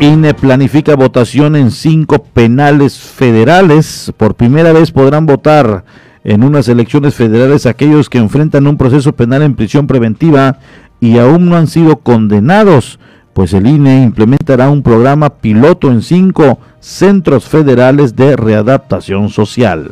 [0.00, 4.12] INE planifica votación en cinco penales federales.
[4.16, 5.84] Por primera vez podrán votar
[6.24, 10.58] en unas elecciones federales aquellos que enfrentan un proceso penal en prisión preventiva
[11.00, 12.98] y aún no han sido condenados,
[13.32, 19.90] pues el INE implementará un programa piloto en cinco centros federales de readaptación social.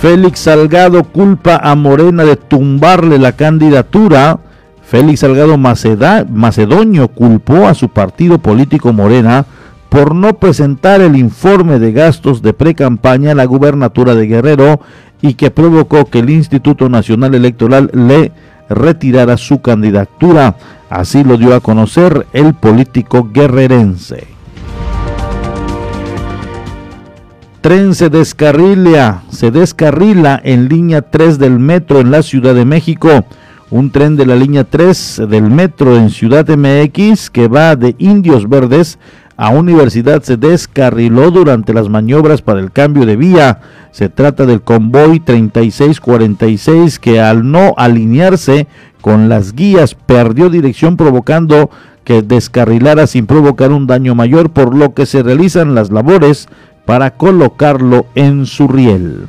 [0.00, 4.40] Félix Salgado culpa a Morena de tumbarle la candidatura.
[4.82, 9.46] Félix Salgado Macedonio culpó a su partido político Morena
[9.92, 14.80] por no presentar el informe de gastos de pre-campaña a la gubernatura de Guerrero
[15.20, 18.32] y que provocó que el Instituto Nacional Electoral le
[18.70, 20.56] retirara su candidatura.
[20.88, 24.28] Así lo dio a conocer el político guerrerense.
[27.60, 33.26] Tren se descarrila, se descarrila en línea 3 del metro en la Ciudad de México.
[33.68, 38.48] Un tren de la línea 3 del metro en Ciudad MX que va de Indios
[38.48, 38.98] Verdes
[39.42, 43.58] a Universidad se descarriló durante las maniobras para el cambio de vía.
[43.90, 48.68] Se trata del convoy 3646 que al no alinearse
[49.00, 51.70] con las guías perdió dirección provocando
[52.04, 56.48] que descarrilara sin provocar un daño mayor por lo que se realizan las labores
[56.84, 59.26] para colocarlo en su riel.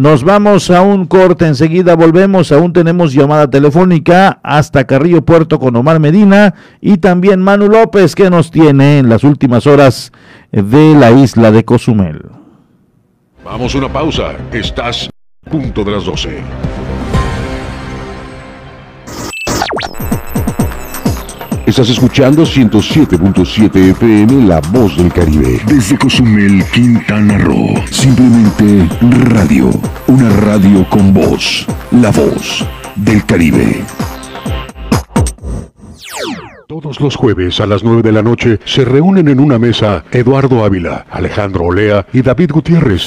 [0.00, 5.76] Nos vamos a un corte, enseguida volvemos, aún tenemos llamada telefónica hasta Carrillo Puerto con
[5.76, 10.10] Omar Medina y también Manu López que nos tiene en las últimas horas
[10.52, 12.22] de la isla de Cozumel.
[13.44, 15.10] Vamos a una pausa, estás
[15.50, 16.69] punto de las 12.
[21.70, 25.60] Estás escuchando 107.7 FM La Voz del Caribe.
[25.66, 27.76] Desde Cozumel, Quintana Roo.
[27.88, 28.88] Simplemente
[29.28, 29.70] radio.
[30.08, 31.64] Una radio con voz.
[31.92, 32.66] La Voz
[32.96, 33.84] del Caribe.
[36.66, 40.64] Todos los jueves a las 9 de la noche se reúnen en una mesa Eduardo
[40.64, 43.06] Ávila, Alejandro Olea y David Gutiérrez.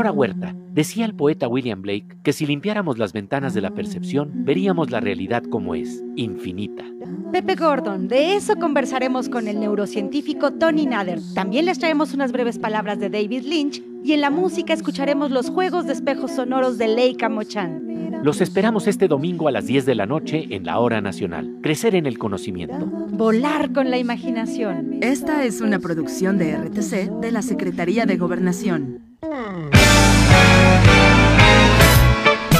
[0.00, 4.30] Nora Huerta, decía el poeta William Blake que si limpiáramos las ventanas de la percepción,
[4.46, 6.86] veríamos la realidad como es, infinita.
[7.32, 11.20] Pepe Gordon, de eso conversaremos con el neurocientífico Tony Nader.
[11.34, 15.50] También les traemos unas breves palabras de David Lynch y en la música escucharemos los
[15.50, 18.22] juegos de espejos sonoros de Leica Mochan.
[18.22, 21.58] Los esperamos este domingo a las 10 de la noche en la Hora Nacional.
[21.62, 22.86] Crecer en el conocimiento.
[22.86, 24.96] Volar con la imaginación.
[25.02, 29.10] Esta es una producción de RTC de la Secretaría de Gobernación.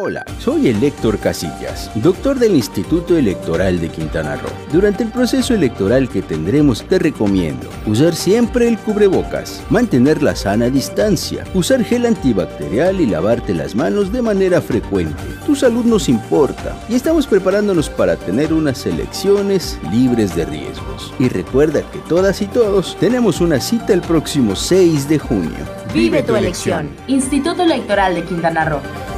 [0.00, 4.52] Hola, soy el Casillas, doctor del Instituto Electoral de Quintana Roo.
[4.72, 10.70] Durante el proceso electoral que tendremos te recomiendo usar siempre el cubrebocas, mantener la sana
[10.70, 15.20] distancia, usar gel antibacterial y lavarte las manos de manera frecuente.
[15.44, 21.12] Tu salud nos importa y estamos preparándonos para tener unas elecciones libres de riesgos.
[21.18, 25.58] Y recuerda que todas y todos tenemos una cita el próximo 6 de junio.
[25.92, 26.88] Vive tu elección.
[27.08, 29.17] Instituto Electoral de Quintana Roo.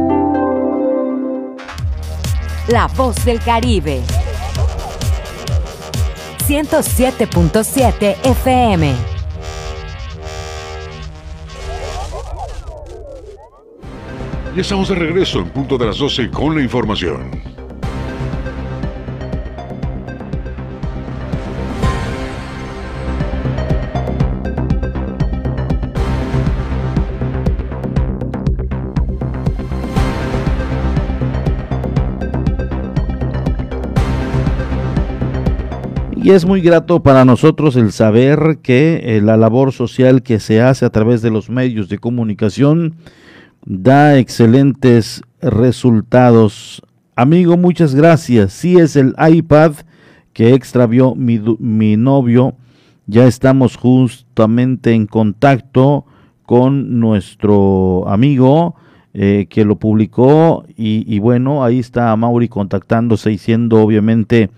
[2.67, 4.01] La voz del Caribe.
[6.47, 8.93] 107.7 FM.
[14.55, 17.50] Y estamos de regreso en punto de las 12 con la información.
[36.31, 40.85] Es muy grato para nosotros el saber que eh, la labor social que se hace
[40.85, 42.95] a través de los medios de comunicación
[43.65, 46.83] da excelentes resultados.
[47.17, 48.53] Amigo, muchas gracias.
[48.53, 49.73] Si es el iPad
[50.31, 52.55] que extravió mi, mi novio.
[53.07, 56.05] Ya estamos justamente en contacto
[56.45, 58.77] con nuestro amigo
[59.13, 64.49] eh, que lo publicó y, bueno, ahí está Mauri contactándose y siendo obviamente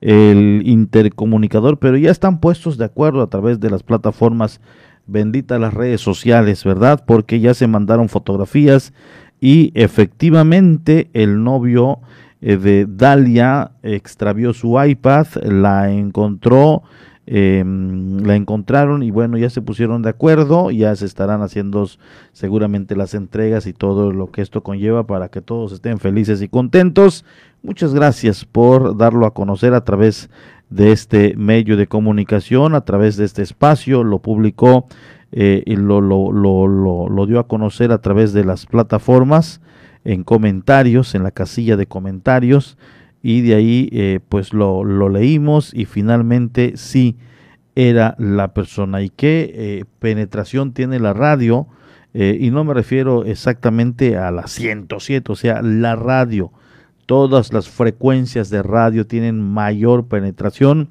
[0.00, 4.60] el intercomunicador, pero ya están puestos de acuerdo a través de las plataformas
[5.06, 7.02] benditas las redes sociales, ¿verdad?
[7.06, 8.92] Porque ya se mandaron fotografías
[9.40, 12.00] y efectivamente el novio
[12.40, 16.82] eh, de Dalia extravió su iPad, la encontró,
[17.26, 21.88] eh, la encontraron y bueno, ya se pusieron de acuerdo, ya se estarán haciendo
[22.32, 26.48] seguramente las entregas y todo lo que esto conlleva para que todos estén felices y
[26.48, 27.24] contentos.
[27.62, 30.30] Muchas gracias por darlo a conocer a través
[30.70, 34.86] de este medio de comunicación, a través de este espacio, lo publicó
[35.32, 39.60] eh, y lo, lo, lo, dio a conocer a través de las plataformas,
[40.04, 42.78] en comentarios, en la casilla de comentarios,
[43.26, 47.16] y de ahí eh, pues lo, lo, leímos y finalmente sí
[47.74, 49.02] era la persona.
[49.02, 51.68] ¿Y qué eh, penetración tiene la radio?
[52.18, 56.50] y no me refiero exactamente a la 107, o sea, la radio
[57.06, 60.88] todas las frecuencias de radio tienen mayor penetración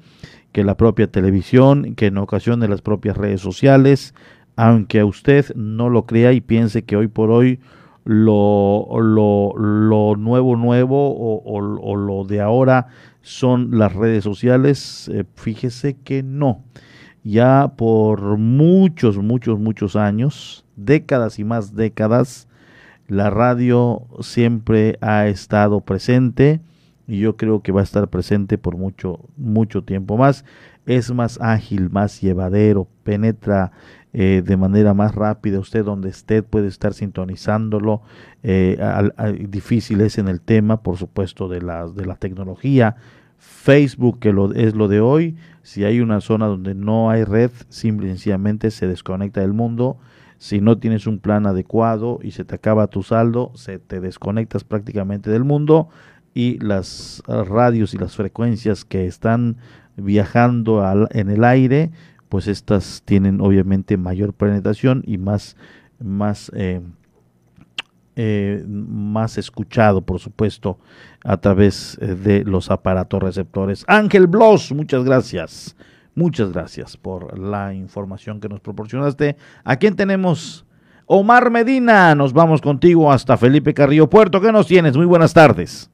[0.52, 4.14] que la propia televisión, que en ocasiones las propias redes sociales,
[4.56, 7.60] aunque usted no lo crea y piense que hoy por hoy
[8.06, 12.86] lo, lo, lo nuevo, nuevo o, o, lo de ahora
[13.20, 16.62] son las redes sociales, eh, fíjese que no.
[17.24, 22.46] Ya por muchos, muchos, muchos años, décadas y más décadas,
[23.08, 26.60] la radio siempre ha estado presente
[27.08, 30.44] y yo creo que va a estar presente por mucho, mucho tiempo más.
[30.86, 33.72] Es más ágil, más llevadero, penetra
[34.18, 35.58] eh, de manera más rápida.
[35.58, 38.00] Usted donde esté puede estar sintonizándolo.
[38.42, 38.78] Eh,
[39.46, 42.96] difícil es en el tema, por supuesto, de la, de la tecnología.
[43.36, 47.50] Facebook, que lo, es lo de hoy, si hay una zona donde no hay red,
[47.68, 49.98] simple y sencillamente se desconecta del mundo
[50.38, 54.64] si no tienes un plan adecuado y se te acaba tu saldo, se te desconectas
[54.64, 55.88] prácticamente del mundo
[56.34, 59.56] y las radios y las frecuencias que están
[59.96, 61.90] viajando en el aire,
[62.28, 65.56] pues estas tienen obviamente mayor penetración y más,
[65.98, 66.80] más, eh,
[68.16, 70.78] eh, más escuchado, por supuesto,
[71.24, 73.84] a través eh, de los aparatos receptores.
[73.86, 75.76] Ángel Bloss, muchas gracias.
[76.14, 79.36] Muchas gracias por la información que nos proporcionaste.
[79.64, 80.64] ¿A quién tenemos?
[81.04, 84.40] Omar Medina, nos vamos contigo hasta Felipe Carrillo Puerto.
[84.40, 84.96] ¿Qué nos tienes?
[84.96, 85.90] Muy buenas tardes.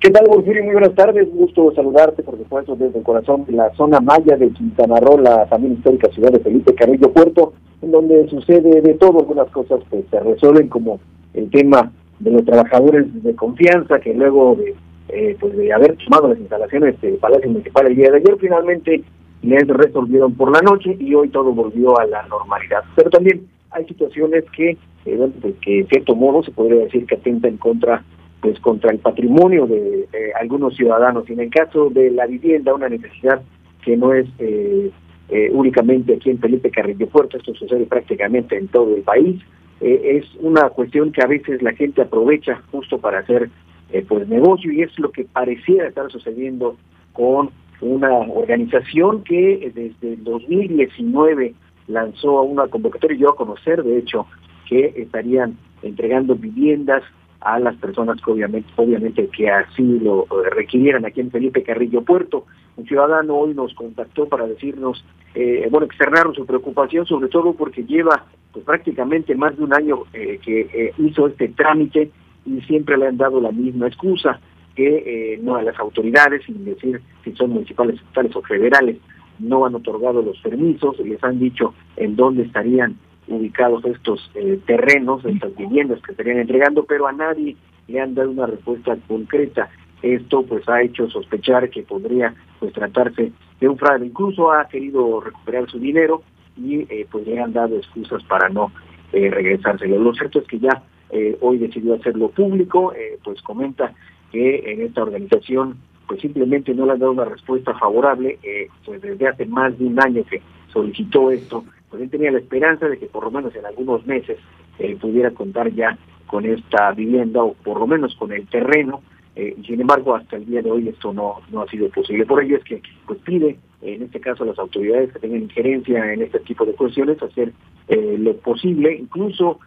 [0.00, 0.62] ¿Qué tal, Porfirio?
[0.62, 1.28] Muy buenas tardes.
[1.32, 5.44] Gusto saludarte, por supuesto, desde el corazón de la zona maya de Quintana Roo, la
[5.46, 7.52] familia histórica ciudad de Felipe Carrillo Puerto,
[7.82, 9.18] en donde sucede de todo.
[9.18, 11.00] Algunas cosas pues se resuelven, como
[11.34, 14.76] el tema de los trabajadores de confianza, que luego de
[15.08, 19.02] eh, pues de haber tomado las instalaciones del Palacio Municipal el día de ayer, finalmente
[19.42, 22.84] les resolvieron por la noche y hoy todo volvió a la normalidad.
[22.94, 24.76] Pero también hay situaciones que,
[25.06, 28.04] eh, pues, que en cierto modo se podría decir que atentan contra
[28.40, 30.06] pues contra el patrimonio de,
[30.40, 31.28] algunos ciudadanos.
[31.28, 33.42] Y en el caso de la vivienda una necesidad
[33.84, 34.90] que no es eh,
[35.28, 39.40] eh, únicamente aquí en Felipe Carrillo Puerto, esto sucede prácticamente en todo el país,
[39.80, 43.48] es una cuestión que a veces la gente aprovecha justo para hacer
[43.90, 46.76] eh, pues negocio y es lo que pareciera estar sucediendo
[47.14, 47.50] con
[47.80, 51.54] una organización que desde el 2019
[51.86, 53.16] lanzó una convocatoria.
[53.16, 54.26] Y yo a conocer de hecho
[54.68, 57.02] que estarían entregando viviendas
[57.40, 62.02] a las personas que obviamente, obviamente que así lo eh, requirieran aquí en Felipe Carrillo
[62.02, 62.46] Puerto.
[62.76, 65.04] Un ciudadano hoy nos contactó para decirnos,
[65.34, 70.04] eh, bueno, externaron su preocupación, sobre todo porque lleva pues prácticamente más de un año
[70.12, 72.10] eh, que hizo este trámite
[72.46, 74.40] y siempre le han dado la misma excusa,
[74.74, 78.96] que no a las autoridades, sin decir si son municipales, estatales o federales,
[79.40, 82.96] no han otorgado los permisos, les han dicho en dónde estarían
[83.28, 87.56] ubicados estos eh, terrenos, estas viviendas que estarían entregando, pero a nadie
[87.86, 89.68] le han dado una respuesta concreta.
[90.02, 94.06] Esto pues ha hecho sospechar que podría pues tratarse de un fraude.
[94.06, 96.22] Incluso ha querido recuperar su dinero
[96.56, 98.72] y eh, pues le han dado excusas para no
[99.12, 99.98] eh, regresárselo.
[99.98, 102.92] Lo cierto es que ya eh, hoy decidió hacerlo público,
[103.24, 103.92] pues comenta
[104.30, 105.76] que en esta organización
[106.06, 108.38] pues simplemente no le han dado una respuesta favorable,
[108.84, 110.40] pues desde hace más de un año que
[110.72, 114.38] solicitó esto pues él tenía la esperanza de que por lo menos en algunos meses
[114.78, 119.02] eh, pudiera contar ya con esta vivienda o por lo menos con el terreno.
[119.34, 122.26] Eh, sin embargo, hasta el día de hoy esto no, no ha sido posible.
[122.26, 126.12] Por ello es que pues pide, en este caso, a las autoridades que tengan injerencia
[126.12, 127.52] en este tipo de cuestiones, hacer
[127.88, 128.94] eh, lo posible.
[128.94, 129.60] Incluso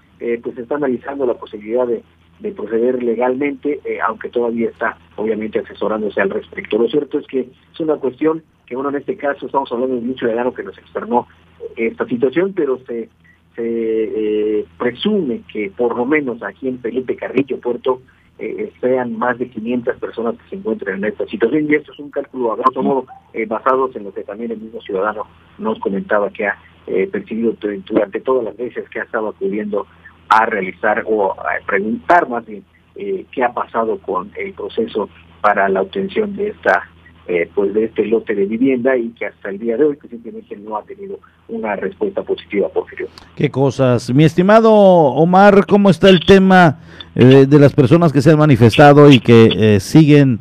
[0.43, 2.03] pues está analizando la posibilidad de,
[2.41, 6.77] de proceder legalmente, aunque todavía está obviamente asesorándose al respecto.
[6.77, 7.39] Lo cierto es que
[7.73, 10.77] es una cuestión que, bueno, en este caso estamos hablando de un ciudadano que nos
[10.77, 11.27] externó
[11.75, 13.09] esta situación, pero se,
[13.53, 18.01] se eh, presume que por lo menos aquí en Felipe Carrillo Puerto
[18.39, 21.69] eh, sean más de 500 personas que se encuentren en esta situación.
[21.69, 24.61] Y esto es un cálculo a grosso modo eh, basados en lo que también el
[24.61, 25.27] mismo ciudadano
[25.57, 26.57] nos comentaba que ha
[26.87, 29.85] eh, percibido durante todas las veces que ha estado acudiendo
[30.29, 32.63] a realizar o a preguntar más bien
[32.95, 35.09] qué ha pasado con el proceso
[35.41, 36.90] para la obtención de esta
[37.27, 40.09] eh, pues de este lote de vivienda y que hasta el día de hoy pues,
[40.09, 41.19] simplemente no ha tenido
[41.49, 43.07] una respuesta positiva, Porfirio.
[43.35, 44.11] Qué cosas.
[44.11, 46.79] Mi estimado Omar, ¿cómo está el tema
[47.13, 50.39] eh, de las personas que se han manifestado y que eh, siguen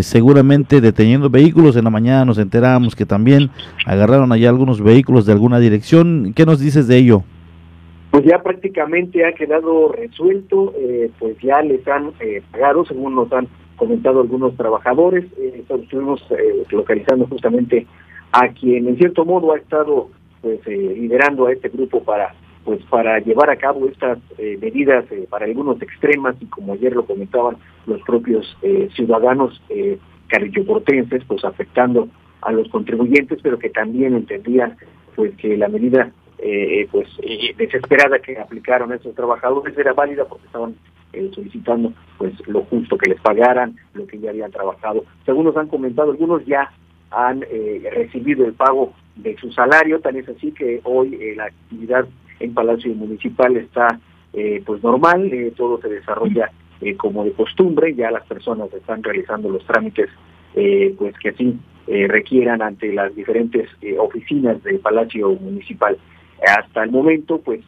[0.00, 1.76] seguramente deteniendo vehículos?
[1.76, 3.50] En la mañana nos enteramos que también
[3.84, 6.32] agarraron allá algunos vehículos de alguna dirección.
[6.34, 7.22] ¿Qué nos dices de ello?
[8.10, 10.72] Pues ya prácticamente ha quedado resuelto,
[11.18, 12.12] pues ya les han
[12.50, 13.46] pagado, según nos han
[13.76, 17.86] comentado algunos trabajadores, eh, estuvimos eh, localizando justamente
[18.32, 20.08] a quien en cierto modo ha estado
[20.40, 22.34] pues eh, liderando a este grupo para
[22.64, 27.04] pues para llevar a cabo estas eh, medidas para algunos extremas y como ayer lo
[27.04, 27.56] comentaban
[27.86, 28.56] los propios
[28.94, 29.60] ciudadanos
[30.28, 32.08] carilloportenses pues afectando
[32.40, 34.76] a los contribuyentes pero que también entendían
[35.14, 36.10] pues que la medida
[36.90, 37.08] pues
[37.56, 40.74] desesperada que aplicaron esos trabajadores era válida porque estaban
[41.14, 45.04] eh, solicitando pues lo justo que les pagaran, lo que ya habían trabajado.
[45.24, 46.72] Según nos han comentado, algunos ya
[47.12, 51.44] han eh, recibido el pago de su salario, tan es así que hoy eh, la
[51.44, 52.06] actividad
[52.40, 54.00] en Palacio Municipal está
[54.66, 56.50] pues normal, todo se desarrolla
[56.96, 60.10] como de costumbre, ya las personas están realizando los trámites
[60.98, 61.56] pues que así
[61.86, 65.96] requieran ante las diferentes oficinas del Palacio Municipal.
[66.42, 67.60] Hasta el momento, pues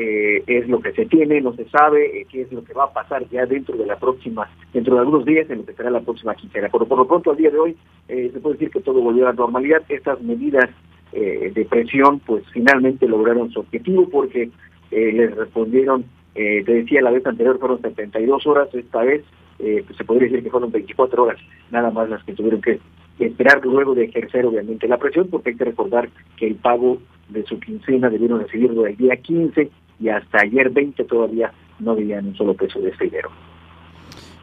[0.00, 2.84] eh, es lo que se tiene, no se sabe eh, qué es lo que va
[2.84, 5.90] a pasar ya dentro de la próxima, dentro de algunos días en lo que será
[5.90, 6.68] la próxima quincena.
[6.70, 7.76] Pero por lo pronto al día de hoy
[8.06, 9.82] eh, se puede decir que todo volvió a la normalidad.
[9.88, 10.70] Estas medidas
[11.10, 14.50] de presión pues finalmente lograron su objetivo porque
[14.90, 16.04] les respondieron,
[16.34, 19.24] te decía la vez anterior fueron 72 horas, esta vez
[19.56, 21.40] pues se podría decir que fueron 24 horas
[21.70, 22.78] nada más las que tuvieron que
[23.18, 27.44] esperar luego de ejercer obviamente la presión porque hay que recordar que el pago de
[27.44, 29.70] su quincena debieron recibirlo el día 15
[30.00, 33.30] y hasta ayer 20 todavía no veían un solo peso de este dinero.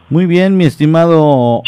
[0.10, 1.62] Muy bien, mi estimado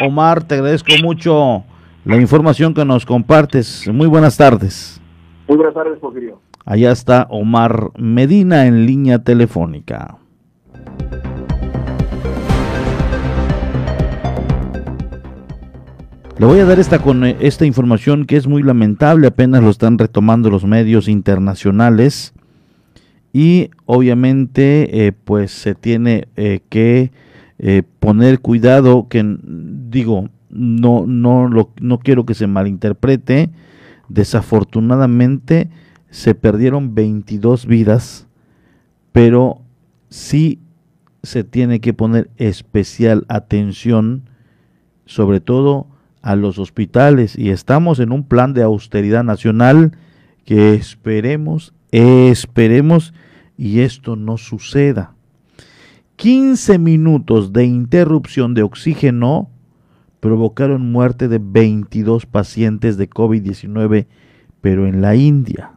[0.00, 1.64] Omar, te agradezco mucho
[2.04, 3.88] la información que nos compartes.
[3.92, 5.00] Muy buenas tardes.
[5.46, 6.40] Muy buenas tardes, Porfirio.
[6.64, 10.18] Allá está Omar Medina en línea telefónica.
[16.38, 19.98] Le voy a dar esta, con esta información que es muy lamentable, apenas lo están
[19.98, 22.32] retomando los medios internacionales.
[23.32, 27.10] Y obviamente eh, pues se tiene eh, que
[27.58, 33.50] eh, poner cuidado que digo no no lo, no quiero que se malinterprete.
[34.08, 35.70] Desafortunadamente
[36.08, 38.28] se perdieron 22 vidas
[39.10, 39.60] pero
[40.08, 40.60] sí
[41.24, 44.30] se tiene que poner especial atención
[45.04, 45.88] sobre todo
[46.22, 49.92] a los hospitales y estamos en un plan de austeridad nacional
[50.44, 53.14] que esperemos Esperemos
[53.56, 55.14] y esto no suceda.
[56.16, 59.50] 15 minutos de interrupción de oxígeno
[60.20, 64.06] provocaron muerte de 22 pacientes de COVID-19,
[64.60, 65.72] pero en la India.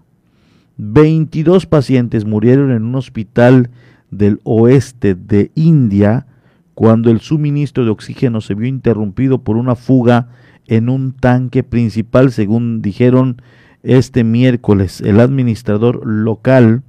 [0.78, 3.70] 22 pacientes murieron en un hospital
[4.10, 6.26] del oeste de India
[6.74, 10.30] cuando el suministro de oxígeno se vio interrumpido por una fuga
[10.68, 13.42] en un tanque principal, según dijeron
[13.84, 16.84] este miércoles el administrador local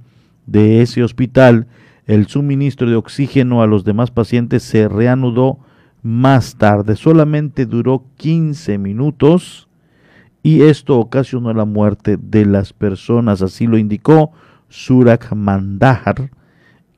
[0.45, 1.67] de ese hospital.
[2.05, 5.59] El suministro de oxígeno a los demás pacientes se reanudó
[6.01, 9.69] más tarde, solamente duró 15 minutos
[10.43, 14.33] y esto ocasionó la muerte de las personas, así lo indicó
[14.67, 16.29] Surak Mandahar,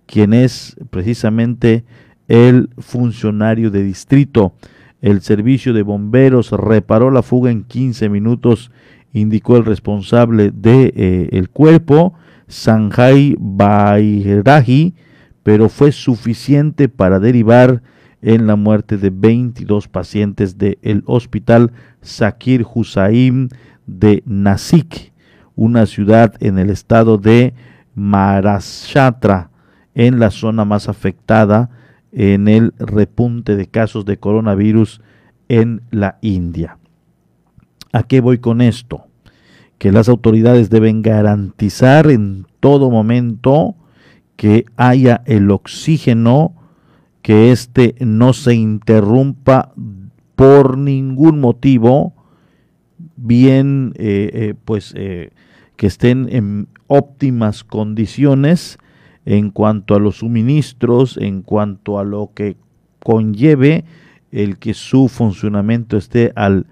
[0.07, 1.86] quien es precisamente
[2.27, 4.53] el funcionario de distrito.
[5.02, 8.72] El servicio de bomberos reparó la fuga en 15 minutos,
[9.14, 12.14] indicó el responsable del de, eh, cuerpo,
[12.47, 14.95] Sanjay Bairaji,
[15.43, 17.84] pero fue suficiente para derivar
[18.22, 21.72] en la muerte de 22 pacientes del hospital
[22.02, 23.49] Sakir Hussain
[23.85, 25.14] de Nasik,
[25.56, 27.53] una ciudad en el estado de
[27.93, 29.52] Maharashtra,
[29.93, 31.69] en la zona más afectada
[32.16, 35.02] en el repunte de casos de coronavirus
[35.50, 36.78] en la India.
[37.92, 39.06] ¿A qué voy con esto?
[39.78, 43.76] Que las autoridades deben garantizar en todo momento
[44.38, 46.56] que haya el oxígeno,
[47.22, 49.74] que éste no se interrumpa
[50.36, 52.14] por ningún motivo,
[53.18, 55.32] bien, eh, eh, pues eh,
[55.76, 58.78] que estén en óptimas condiciones
[59.26, 62.57] en cuanto a los suministros, en cuanto a lo que
[62.99, 63.85] conlleve
[64.31, 66.68] el que su funcionamiento esté al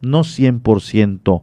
[0.00, 1.42] no 100%,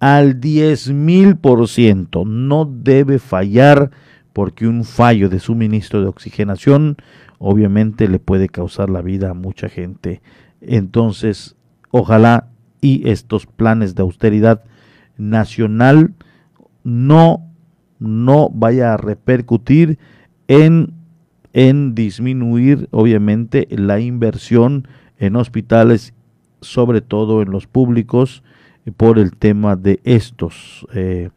[0.00, 2.26] al 10.000%.
[2.26, 3.90] No debe fallar
[4.32, 6.96] porque un fallo de suministro de oxigenación
[7.38, 10.20] obviamente le puede causar la vida a mucha gente.
[10.60, 11.56] Entonces,
[11.90, 12.48] ojalá
[12.80, 14.64] y estos planes de austeridad
[15.16, 16.14] nacional
[16.84, 17.47] no
[17.98, 19.98] no vaya a repercutir
[20.46, 20.92] en,
[21.52, 24.86] en disminuir obviamente la inversión
[25.18, 26.14] en hospitales,
[26.60, 28.42] sobre todo en los públicos,
[28.96, 31.30] por el tema de estos eh,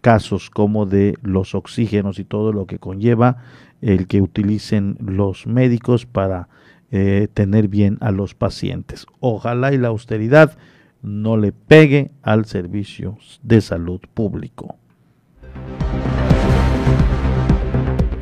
[0.00, 3.38] casos como de los oxígenos y todo lo que conlleva
[3.80, 6.48] el que utilicen los médicos para
[6.90, 9.06] eh, tener bien a los pacientes.
[9.20, 10.56] Ojalá y la austeridad
[11.02, 14.76] no le pegue al servicio de salud público.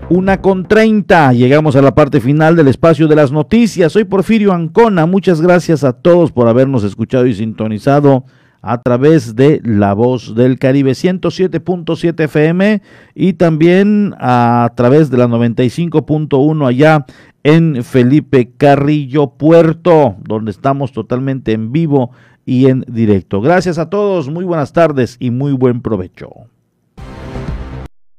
[0.08, 1.32] Una con treinta.
[1.32, 3.92] Llegamos a la parte final del espacio de las noticias.
[3.92, 5.04] Soy Porfirio Ancona.
[5.04, 8.24] Muchas gracias a todos por habernos escuchado y sintonizado
[8.62, 12.82] a través de La Voz del Caribe 107.7 FM
[13.14, 17.04] y también a través de la 95.1 allá
[17.42, 22.10] en Felipe Carrillo Puerto, donde estamos totalmente en vivo
[22.44, 23.40] y en directo.
[23.40, 26.30] Gracias a todos, muy buenas tardes y muy buen provecho.